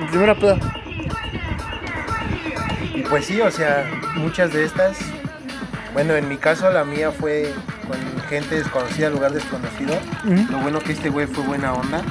Mi 0.00 0.06
primera 0.08 0.34
peda. 0.34 0.56
Y 2.94 3.02
pues 3.02 3.26
sí, 3.26 3.40
o 3.40 3.50
sea, 3.50 3.88
muchas 4.16 4.52
de 4.52 4.64
estas. 4.64 4.96
Bueno, 5.92 6.14
en 6.14 6.28
mi 6.28 6.36
caso 6.36 6.70
la 6.70 6.84
mía 6.84 7.10
fue 7.10 7.52
con 7.86 7.96
gente 8.28 8.56
desconocida, 8.56 9.10
lugar 9.10 9.32
desconocido. 9.32 9.94
Lo 10.50 10.58
bueno 10.58 10.78
que 10.80 10.92
este 10.92 11.08
güey 11.10 11.26
fue 11.26 11.44
buena 11.44 11.72
onda. 11.72 12.02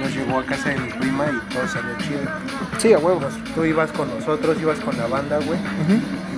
Nos 0.00 0.14
llevó 0.14 0.38
a 0.40 0.44
casa 0.44 0.70
de 0.70 0.78
mi 0.78 0.92
prima 0.92 1.26
y 1.26 1.52
todo 1.54 1.66
salió 1.68 1.96
chido. 1.98 2.20
Sí, 2.78 2.92
a 2.92 2.98
huevo. 2.98 3.20
Nos- 3.20 3.54
tú 3.54 3.64
ibas 3.64 3.90
con 3.92 4.08
nosotros, 4.18 4.56
ibas 4.60 4.78
con 4.80 4.96
la 4.96 5.06
banda, 5.06 5.38
güey. 5.44 5.58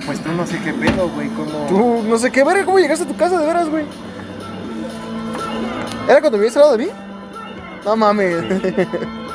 Y 0.01 0.05
pues 0.05 0.19
tú 0.21 0.31
no 0.33 0.45
sé 0.45 0.59
qué 0.63 0.73
pedo, 0.73 1.09
güey, 1.09 1.29
cómo... 1.29 1.65
Tú, 1.67 2.03
no 2.07 2.17
sé 2.17 2.31
qué, 2.31 2.43
verga, 2.43 2.65
¿cómo 2.65 2.79
llegaste 2.79 3.05
a 3.05 3.07
tu 3.07 3.15
casa 3.15 3.39
de 3.39 3.45
veras, 3.45 3.69
güey? 3.69 3.85
¿Era 6.07 6.19
cuando 6.19 6.37
vivías 6.37 6.55
al 6.57 6.61
lado 6.63 6.77
de 6.77 6.85
mí? 6.85 6.91
No 7.85 7.95
mames. 7.95 8.43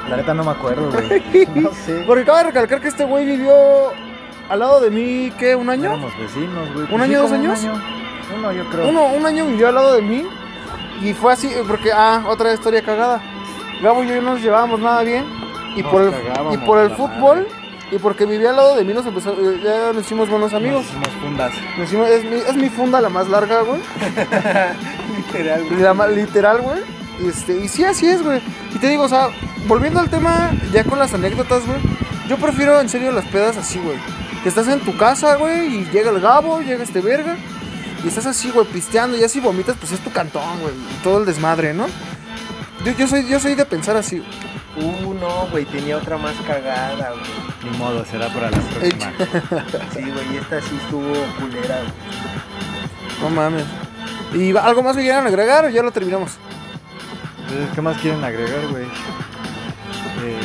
La 0.08 0.16
neta 0.16 0.34
no 0.34 0.44
me 0.44 0.50
acuerdo, 0.50 0.90
güey. 0.90 1.46
No 1.54 1.70
sé. 1.72 2.04
Porque 2.06 2.22
acaba 2.22 2.38
de 2.38 2.44
recalcar 2.44 2.80
que 2.80 2.88
este 2.88 3.04
güey 3.04 3.24
vivió 3.26 3.52
al 4.48 4.58
lado 4.58 4.80
de 4.80 4.90
mí, 4.90 5.32
¿qué? 5.38 5.54
¿Un 5.54 5.68
año? 5.70 5.84
Éramos 5.92 6.12
vecinos, 6.18 6.72
güey. 6.74 6.86
¿Un 6.94 7.00
año, 7.00 7.06
sí, 7.06 7.14
dos 7.14 7.30
como 7.30 7.34
un 7.44 7.46
años? 7.50 7.64
año. 7.64 7.82
Uno, 8.38 8.52
yo 8.52 8.64
creo. 8.70 8.88
Uno, 8.88 9.06
un 9.06 9.26
año 9.26 9.46
vivió 9.46 9.68
al 9.68 9.74
lado 9.74 9.94
de 9.94 10.02
mí 10.02 10.24
y 11.02 11.12
fue 11.14 11.32
así, 11.32 11.50
porque, 11.66 11.90
ah, 11.92 12.24
otra 12.28 12.52
historia 12.52 12.82
cagada. 12.82 13.20
Gabo 13.82 14.02
y 14.04 14.08
yo 14.08 14.20
no 14.22 14.32
nos 14.32 14.42
llevábamos 14.42 14.80
nada 14.80 15.02
bien 15.02 15.24
y 15.76 15.82
Nos 15.82 15.92
por 15.92 16.02
el, 16.02 16.12
y 16.52 16.56
por 16.58 16.78
el 16.80 16.90
fútbol 16.90 17.38
madre. 17.48 17.88
y 17.92 17.98
porque 17.98 18.24
vivía 18.26 18.50
al 18.50 18.56
lado 18.56 18.76
de 18.76 18.84
mí 18.84 18.92
nos 18.92 19.06
empezó, 19.06 19.32
eh, 19.32 19.60
ya 19.62 19.92
nos 19.92 20.04
hicimos 20.04 20.28
buenos 20.28 20.52
amigos. 20.54 20.84
Nos 20.84 20.90
hicimos 21.08 21.08
fundas. 21.22 21.52
Nos 21.78 21.88
hicimos- 21.88 22.08
es, 22.08 22.24
mi, 22.24 22.36
es 22.36 22.54
mi 22.56 22.68
funda 22.70 23.00
la 23.00 23.08
más 23.08 23.28
larga, 23.28 23.62
güey. 23.62 23.80
Literal, 25.16 25.64
güey. 25.64 25.80
La 25.80 26.08
literal, 26.08 26.60
güey. 26.60 26.78
Y, 27.20 27.28
Este, 27.28 27.56
y 27.58 27.68
sí, 27.68 27.84
así 27.84 28.06
es, 28.06 28.22
güey. 28.22 28.40
Y 28.74 28.78
te 28.78 28.88
digo, 28.88 29.04
o 29.04 29.08
sea, 29.08 29.28
volviendo 29.66 30.00
al 30.00 30.08
tema, 30.10 30.50
ya 30.72 30.84
con 30.84 30.98
las 30.98 31.14
anécdotas, 31.14 31.66
güey. 31.66 31.78
Yo 32.28 32.36
prefiero 32.36 32.80
en 32.80 32.88
serio 32.88 33.10
las 33.12 33.24
pedas 33.26 33.56
así, 33.56 33.78
güey. 33.78 33.96
Que 34.42 34.48
estás 34.48 34.68
en 34.68 34.80
tu 34.80 34.96
casa, 34.96 35.36
güey, 35.36 35.78
y 35.80 35.84
llega 35.86 36.10
el 36.10 36.20
gabo, 36.20 36.60
llega 36.60 36.82
este 36.84 37.00
verga. 37.00 37.36
Y 38.04 38.08
estás 38.08 38.26
así, 38.26 38.50
güey, 38.50 38.66
pisteando. 38.66 39.16
Y 39.16 39.24
así 39.24 39.40
vomitas, 39.40 39.76
pues 39.80 39.92
es 39.92 40.00
tu 40.00 40.12
cantón, 40.12 40.60
güey. 40.60 40.72
Todo 41.02 41.18
el 41.18 41.24
desmadre, 41.26 41.74
¿no? 41.74 41.86
Yo, 42.84 42.92
yo, 42.92 43.06
soy, 43.08 43.28
yo 43.28 43.40
soy 43.40 43.54
de 43.54 43.64
pensar 43.64 43.96
así. 43.96 44.22
Uh, 44.76 45.14
no, 45.14 45.46
güey, 45.50 45.64
tenía 45.64 45.96
otra 45.96 46.16
más 46.16 46.34
cagada, 46.46 47.10
güey. 47.10 47.70
Ni 47.72 47.76
modo, 47.78 48.04
será 48.04 48.28
para 48.28 48.50
la 48.50 48.58
próxima. 48.58 49.12
Sí, 49.92 50.02
güey, 50.02 50.36
esta 50.36 50.60
sí 50.62 50.78
estuvo 50.82 51.12
culera, 51.40 51.78
güey. 51.80 51.92
No 53.22 53.30
mames. 53.30 53.64
¿Y 54.34 54.52
va- 54.52 54.60
algo 54.64 54.82
más 54.82 54.94
que 54.96 55.02
quieran 55.02 55.26
agregar 55.26 55.64
o 55.64 55.68
ya 55.68 55.82
lo 55.82 55.90
terminamos? 55.90 56.32
Entonces, 57.40 57.68
¿Qué 57.74 57.80
más 57.82 57.98
quieren 57.98 58.22
agregar, 58.22 58.66
güey? 58.68 58.84
Eh, 58.84 60.40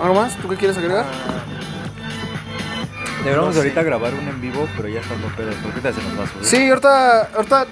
¿Algo 0.00 0.14
más? 0.14 0.36
¿Tú 0.36 0.48
qué 0.48 0.56
quieres 0.56 0.76
agregar? 0.78 1.04
deberíamos 3.18 3.48
No 3.48 3.52
sé. 3.52 3.58
ahorita 3.60 3.82
grabar 3.82 4.14
un 4.14 4.26
en 4.28 4.40
vivo, 4.40 4.66
pero 4.76 4.88
ya 4.88 5.00
estando 5.00 5.26
pedos, 5.36 5.54
porque 5.62 5.80
ahorita 5.80 5.92
se 6.00 6.08
nos 6.08 6.18
va 6.20 6.24
a 6.24 6.26
subir. 6.28 6.44
Sí, 6.46 6.68
ahorita. 6.70 7.22
ahorita 7.34 7.66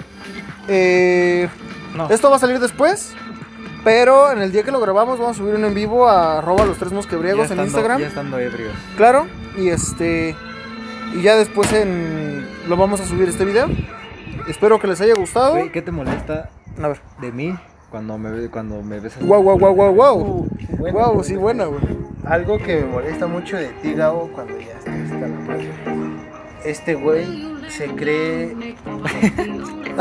eh, 0.69 1.49
No. 1.95 2.09
Esto 2.09 2.29
va 2.29 2.37
a 2.37 2.39
salir 2.39 2.59
después. 2.59 3.13
Pero 3.83 4.31
en 4.31 4.41
el 4.41 4.51
día 4.51 4.63
que 4.63 4.71
lo 4.71 4.79
grabamos 4.79 5.19
vamos 5.19 5.37
a 5.37 5.39
subir 5.39 5.55
un 5.55 5.63
en 5.63 5.73
vivo 5.73 6.07
a 6.07 6.39
arroba 6.39 6.65
los 6.65 6.77
tres 6.77 6.91
Ya 6.91 6.95
mosquebriegos 6.97 7.49
en 7.51 7.59
Instagram. 7.59 8.01
Ya 8.01 8.07
estando 8.07 8.37
ebrios. 8.37 8.73
Claro. 8.97 9.25
Y 9.57 9.69
este. 9.69 10.35
Y 11.13 11.21
ya 11.21 11.35
después 11.37 11.71
en. 11.73 12.45
Lo 12.67 12.75
vamos 12.77 12.99
a 13.01 13.05
subir 13.05 13.29
este 13.29 13.45
video. 13.45 13.67
Espero 14.47 14.79
que 14.79 14.87
les 14.87 14.99
haya 15.01 15.15
gustado. 15.15 15.57
¿qué 15.71 15.81
te 15.81 15.91
molesta 15.91 16.49
A 16.81 16.87
ver. 16.89 16.99
de 17.21 17.31
mí 17.31 17.55
cuando 17.89 18.17
me, 18.17 18.49
cuando 18.49 18.81
me 18.83 18.99
besas? 18.99 19.23
Wow, 19.25 19.41
wow, 19.41 19.57
wow, 19.57 19.73
wow, 19.75 19.93
wow. 19.93 20.17
Uh, 20.17 20.47
buena, 20.77 20.97
Wow, 20.97 21.07
buena. 21.07 21.23
sí, 21.23 21.35
buena, 21.35 21.65
güey. 21.65 21.81
Algo 22.25 22.57
que 22.59 22.81
me 22.81 22.85
molesta 22.85 23.27
mucho 23.27 23.57
de 23.57 23.67
ti, 23.81 23.93
Gabo, 23.93 24.29
cuando 24.33 24.59
ya 24.59 24.73
está, 24.77 24.95
está 24.95 25.15
la 25.19 25.27
madre. 25.27 25.69
Este 26.65 26.93
güey 26.95 27.25
se 27.69 27.87
cree. 27.87 28.55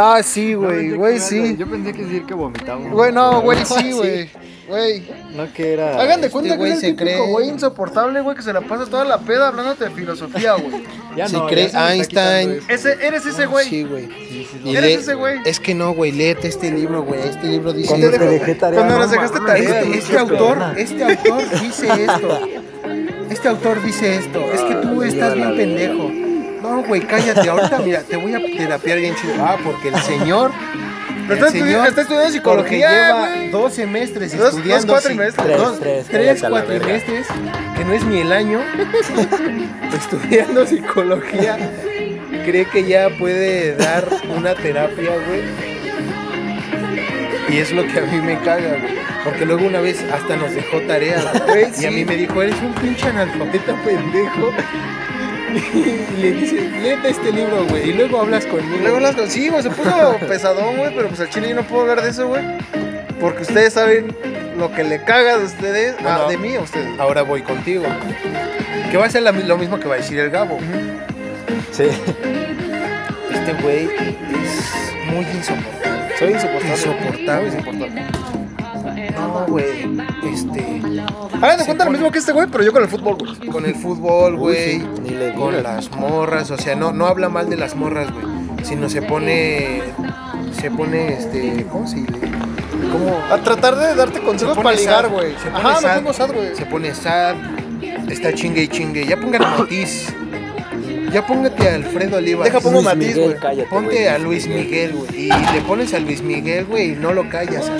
Ah, 0.00 0.20
sí, 0.22 0.54
güey, 0.54 0.90
yo 0.90 0.96
güey, 0.96 1.14
que- 1.14 1.20
sí. 1.20 1.56
Yo 1.58 1.66
pensé 1.68 1.92
que 1.92 2.04
decir 2.04 2.24
que 2.24 2.32
vomitaba. 2.32 2.78
Güey, 2.88 3.10
no, 3.10 3.40
güey, 3.40 3.58
sí, 3.64 3.90
güey. 3.90 4.30
Güey. 4.68 5.02
No 5.34 5.52
que 5.52 5.72
era. 5.72 6.00
Hagan 6.00 6.20
de 6.20 6.26
Este 6.26 6.30
cuenta 6.30 6.50
que 6.52 6.56
güey 6.58 6.70
es 6.72 6.76
el 6.76 6.80
se 6.82 6.86
típico 6.92 7.04
cree- 7.24 7.30
güey 7.32 7.48
insoportable, 7.48 8.20
güey, 8.20 8.36
que 8.36 8.42
se 8.42 8.52
la 8.52 8.60
pasa 8.60 8.86
toda 8.86 9.04
la 9.04 9.18
peda 9.18 9.48
hablándote 9.48 9.86
de 9.86 9.90
filosofía, 9.90 10.52
güey. 10.52 10.84
Ya 11.16 11.26
se 11.26 11.36
no, 11.36 11.48
ya 11.48 11.50
cree 11.52 11.62
se 11.64 11.66
está 11.66 11.94
Einstein. 11.94 12.50
eso. 12.52 12.66
Ese, 12.68 13.06
eres 13.06 13.26
ese 13.26 13.46
güey. 13.46 13.66
Sí, 13.68 13.82
güey. 13.82 14.06
Sí, 14.06 14.46
sí, 14.52 14.60
Y 14.64 14.70
sí. 14.70 14.76
Eres 14.76 14.98
ese 15.00 15.14
güey. 15.14 15.38
Es 15.44 15.58
que 15.58 15.74
no, 15.74 15.92
güey, 15.94 16.12
léete 16.12 16.46
este 16.46 16.70
libro, 16.70 17.02
güey. 17.02 17.20
Este 17.20 17.48
libro 17.48 17.72
dice. 17.72 17.88
Cuando 17.88 18.10
te 18.10 18.18
dejé 18.18 18.54
tarea. 18.54 18.78
cuando 18.78 18.98
nos 19.00 19.10
dejaste 19.10 19.40
tarea, 19.40 19.80
Este, 19.80 19.98
este 19.98 20.18
autor, 20.18 20.58
este 20.76 21.02
autor 21.04 21.42
dice 21.60 21.88
esto. 22.04 22.38
Este 23.30 23.48
autor 23.48 23.82
dice 23.82 24.14
esto. 24.16 24.38
Es 24.52 24.60
que 24.60 24.74
tú 24.76 25.02
estás 25.02 25.34
bien 25.34 25.56
pendejo. 25.56 26.08
No, 26.62 26.82
güey, 26.82 27.00
cállate. 27.02 27.48
Ahorita, 27.48 27.78
mira, 27.84 28.00
te 28.02 28.16
voy 28.16 28.34
a 28.34 28.38
terapiar 28.38 28.98
bien 28.98 29.14
chido. 29.16 29.34
Ah, 29.40 29.56
porque 29.62 29.88
el 29.88 29.96
señor. 30.02 30.50
Pero 31.26 31.40
el 31.40 31.46
está, 31.46 31.58
estudi- 31.58 31.66
señor, 31.70 31.86
está 31.88 32.00
estudiando 32.00 32.24
porque 32.24 32.32
psicología, 32.78 32.90
lleva 32.90 33.50
dos 33.52 33.74
semestres 33.74 34.32
Dos- 34.32 34.40
dos 34.40 34.54
estudiando. 34.54 34.92
cuatrimestres. 34.94 35.46
sí, 35.46 35.52
Tres, 35.52 35.58
dos- 35.58 35.78
tres, 35.80 36.06
tres 36.08 36.42
cuatrimestres, 36.48 37.26
que 37.76 37.84
no 37.84 37.92
es 37.92 38.04
ni 38.04 38.20
el 38.20 38.32
año, 38.32 38.60
estudiando 39.94 40.66
psicología. 40.66 41.58
Cree 42.44 42.64
que 42.66 42.84
ya 42.88 43.10
puede 43.18 43.74
dar 43.76 44.06
una 44.34 44.54
terapia, 44.54 45.10
güey. 45.26 45.42
Y 47.50 47.58
es 47.58 47.72
lo 47.72 47.86
que 47.86 47.98
a 47.98 48.02
mí 48.02 48.20
me 48.22 48.38
caga, 48.40 48.68
güey. 48.78 48.98
Porque 49.24 49.44
luego 49.44 49.66
una 49.66 49.80
vez 49.80 50.02
hasta 50.12 50.36
nos 50.36 50.54
dejó 50.54 50.80
tarea, 50.82 51.22
güey. 51.46 51.66
Y 51.78 51.86
a 51.86 51.90
mí 51.90 52.04
me 52.06 52.16
dijo, 52.16 52.42
eres 52.42 52.56
un 52.62 52.72
pinche 52.74 53.06
analfabeta 53.08 53.74
pendejo. 53.84 54.52
Y 55.58 56.16
le 56.20 56.32
dice, 56.32 56.70
léete 56.82 57.10
este 57.10 57.32
libro, 57.32 57.64
güey. 57.68 57.90
Y 57.90 57.92
luego 57.94 58.20
hablas 58.20 58.46
conmigo. 58.46 58.78
Luego 58.82 59.00
las 59.00 59.14
con- 59.16 59.28
Sí, 59.30 59.48
güey, 59.48 59.62
se 59.62 59.70
puso 59.70 60.16
pesadón, 60.28 60.76
güey, 60.76 60.94
pero 60.94 61.08
pues 61.08 61.20
al 61.20 61.30
chile 61.30 61.48
yo 61.50 61.54
no 61.56 61.62
puedo 61.62 61.82
hablar 61.82 62.02
de 62.02 62.10
eso, 62.10 62.28
güey. 62.28 62.42
Porque 63.20 63.42
ustedes 63.42 63.72
saben 63.72 64.14
lo 64.56 64.72
que 64.72 64.84
le 64.84 65.02
caga 65.02 65.38
de 65.38 65.44
ustedes, 65.44 65.94
ah, 66.04 66.26
de 66.28 66.36
mí 66.38 66.54
a 66.54 66.60
ustedes. 66.60 66.98
Ahora 66.98 67.22
voy 67.22 67.42
contigo. 67.42 67.84
Que 68.90 68.96
va 68.96 69.06
a 69.06 69.10
ser 69.10 69.22
la 69.22 69.32
lo 69.32 69.58
mismo 69.58 69.78
que 69.80 69.88
va 69.88 69.94
a 69.94 69.98
decir 69.98 70.18
el 70.18 70.30
Gabo. 70.30 70.58
Sí. 71.72 71.84
Este 73.32 73.52
güey 73.62 73.84
es 73.86 75.04
muy 75.12 75.24
insoportable. 75.24 76.16
Soy 76.18 76.32
insoportable. 76.32 76.72
Insoportable. 76.74 77.46
insoportable. 77.48 78.02
No, 79.18 79.44
güey. 79.48 79.98
Este. 80.32 80.80
Hagan 81.40 81.58
de 81.58 81.64
cuenta 81.64 81.84
lo 81.84 81.90
mismo 81.90 82.10
que 82.10 82.18
este 82.18 82.32
güey, 82.32 82.46
pero 82.50 82.64
yo 82.64 82.72
con 82.72 82.82
el 82.82 82.88
fútbol, 82.88 83.16
güey. 83.16 83.48
Con 83.50 83.66
el 83.66 83.74
fútbol, 83.74 84.36
güey. 84.36 84.80
con 85.36 85.62
las 85.62 85.90
morras. 85.92 86.50
O 86.50 86.56
sea, 86.58 86.74
no, 86.76 86.92
no 86.92 87.06
habla 87.06 87.28
mal 87.28 87.48
de 87.50 87.56
las 87.56 87.74
morras, 87.76 88.08
güey. 88.12 88.24
Sino 88.64 88.88
se 88.88 89.02
pone. 89.02 89.82
Se 90.60 90.70
pone, 90.70 91.12
este. 91.14 91.66
¿Cómo 91.70 91.86
se 91.86 91.96
le.? 91.96 92.04
¿Cómo? 92.92 93.20
A 93.30 93.38
tratar 93.38 93.76
de 93.76 93.94
darte 93.94 94.20
consejos 94.20 94.56
Se 94.56 94.62
para 94.62 94.76
ligar, 94.76 95.08
güey. 95.08 95.32
se 95.42 95.50
pone 95.50 95.56
Ajá, 95.58 95.74
me 95.74 95.80
sad. 95.80 95.96
pongo 95.98 96.12
sad, 96.12 96.32
güey. 96.32 96.56
Se 96.56 96.66
pone 96.66 96.94
sad. 96.94 97.36
Está 98.08 98.32
chingue 98.32 98.62
y 98.62 98.68
chingue. 98.68 99.06
Ya 99.06 99.16
pongan 99.18 99.42
a 99.44 99.58
Matiz. 99.58 100.14
Ya 101.12 101.26
póngate 101.26 101.68
a 101.68 101.74
Alfredo 101.76 102.18
Olivas. 102.18 102.44
Deja 102.44 102.60
pongo 102.60 102.82
matiz, 102.82 103.16
güey. 103.16 103.34
Ponte 103.70 104.10
a 104.10 104.18
Luis 104.18 104.46
Miguel, 104.46 104.92
güey. 104.92 105.26
Y 105.26 105.28
le 105.28 105.60
pones 105.66 105.94
a 105.94 105.98
Luis 106.00 106.20
Miguel, 106.22 106.66
güey, 106.66 106.92
y 106.92 106.96
no 106.96 107.12
lo 107.14 107.28
callas. 107.30 107.70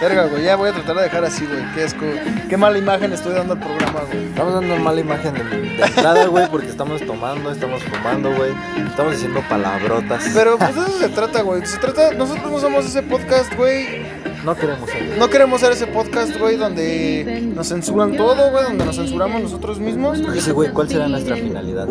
Verga, 0.00 0.26
güey, 0.26 0.44
ya 0.44 0.56
voy 0.56 0.68
a 0.68 0.72
tratar 0.72 0.96
de 0.96 1.02
dejar 1.04 1.24
así, 1.24 1.46
güey. 1.46 1.60
Qué 1.74 1.84
asco. 1.84 2.04
Qué 2.48 2.56
mala 2.56 2.78
imagen 2.78 3.12
estoy 3.12 3.32
dando 3.32 3.54
al 3.54 3.60
programa, 3.60 4.00
güey. 4.10 4.24
Estamos 4.26 4.54
dando 4.54 4.76
mala 4.76 5.00
imagen 5.00 5.34
de, 5.34 5.44
de 5.44 5.82
entrada, 5.84 6.26
güey, 6.26 6.48
porque 6.50 6.68
estamos 6.68 7.00
tomando, 7.06 7.50
estamos 7.50 7.82
fumando, 7.82 8.34
güey. 8.34 8.52
Estamos 8.88 9.12
diciendo 9.12 9.42
palabrotas. 9.48 10.30
Pero 10.34 10.58
pues 10.58 10.74
de 10.74 10.82
eso 10.82 10.98
se 10.98 11.08
trata, 11.08 11.42
güey. 11.42 11.64
Se 11.64 11.78
trata, 11.78 12.12
nosotros 12.12 12.50
no 12.50 12.58
somos 12.58 12.84
ese 12.86 13.02
podcast, 13.02 13.54
güey. 13.56 14.04
no 14.44 14.54
queremos 14.54 14.90
ser. 14.90 15.18
No 15.18 15.30
queremos 15.30 15.60
ser 15.60 15.72
ese 15.72 15.86
podcast, 15.86 16.36
güey, 16.38 16.56
donde 16.56 17.50
nos 17.54 17.68
censuran 17.68 18.16
todo, 18.16 18.50
güey, 18.50 18.64
donde 18.64 18.84
nos 18.84 18.96
censuramos 18.96 19.42
nosotros 19.42 19.80
mismos. 19.80 20.20
Dice, 20.32 20.52
güey, 20.52 20.70
¿cuál 20.72 20.88
será 20.88 21.08
nuestra 21.08 21.36
finalidad? 21.36 21.88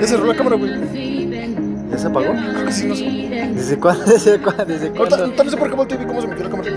Ya 0.00 0.06
cerró 0.06 0.26
la 0.26 0.34
cámara, 0.34 0.56
güey. 0.56 0.72
¿Ya 1.92 1.98
se 1.98 2.06
apagó? 2.06 2.32
Creo 2.32 2.64
que 2.64 2.72
sí, 2.72 2.86
no 2.86 2.96
sé. 2.96 3.04
¿Desde 3.54 3.78
cuándo? 3.78 4.04
¿Desde 4.06 4.40
cuándo? 4.40 4.64
¿Desde 4.64 4.90
cuándo? 4.90 5.16
ahorita 5.16 5.44
no 5.44 5.50
sé 5.50 5.56
por 5.58 5.68
qué 5.68 5.76
volteé 5.76 5.98
y 5.98 6.00
vi 6.00 6.06
cómo 6.06 6.22
se 6.22 6.26
metió 6.26 6.44
la 6.44 6.50
cámara. 6.50 6.70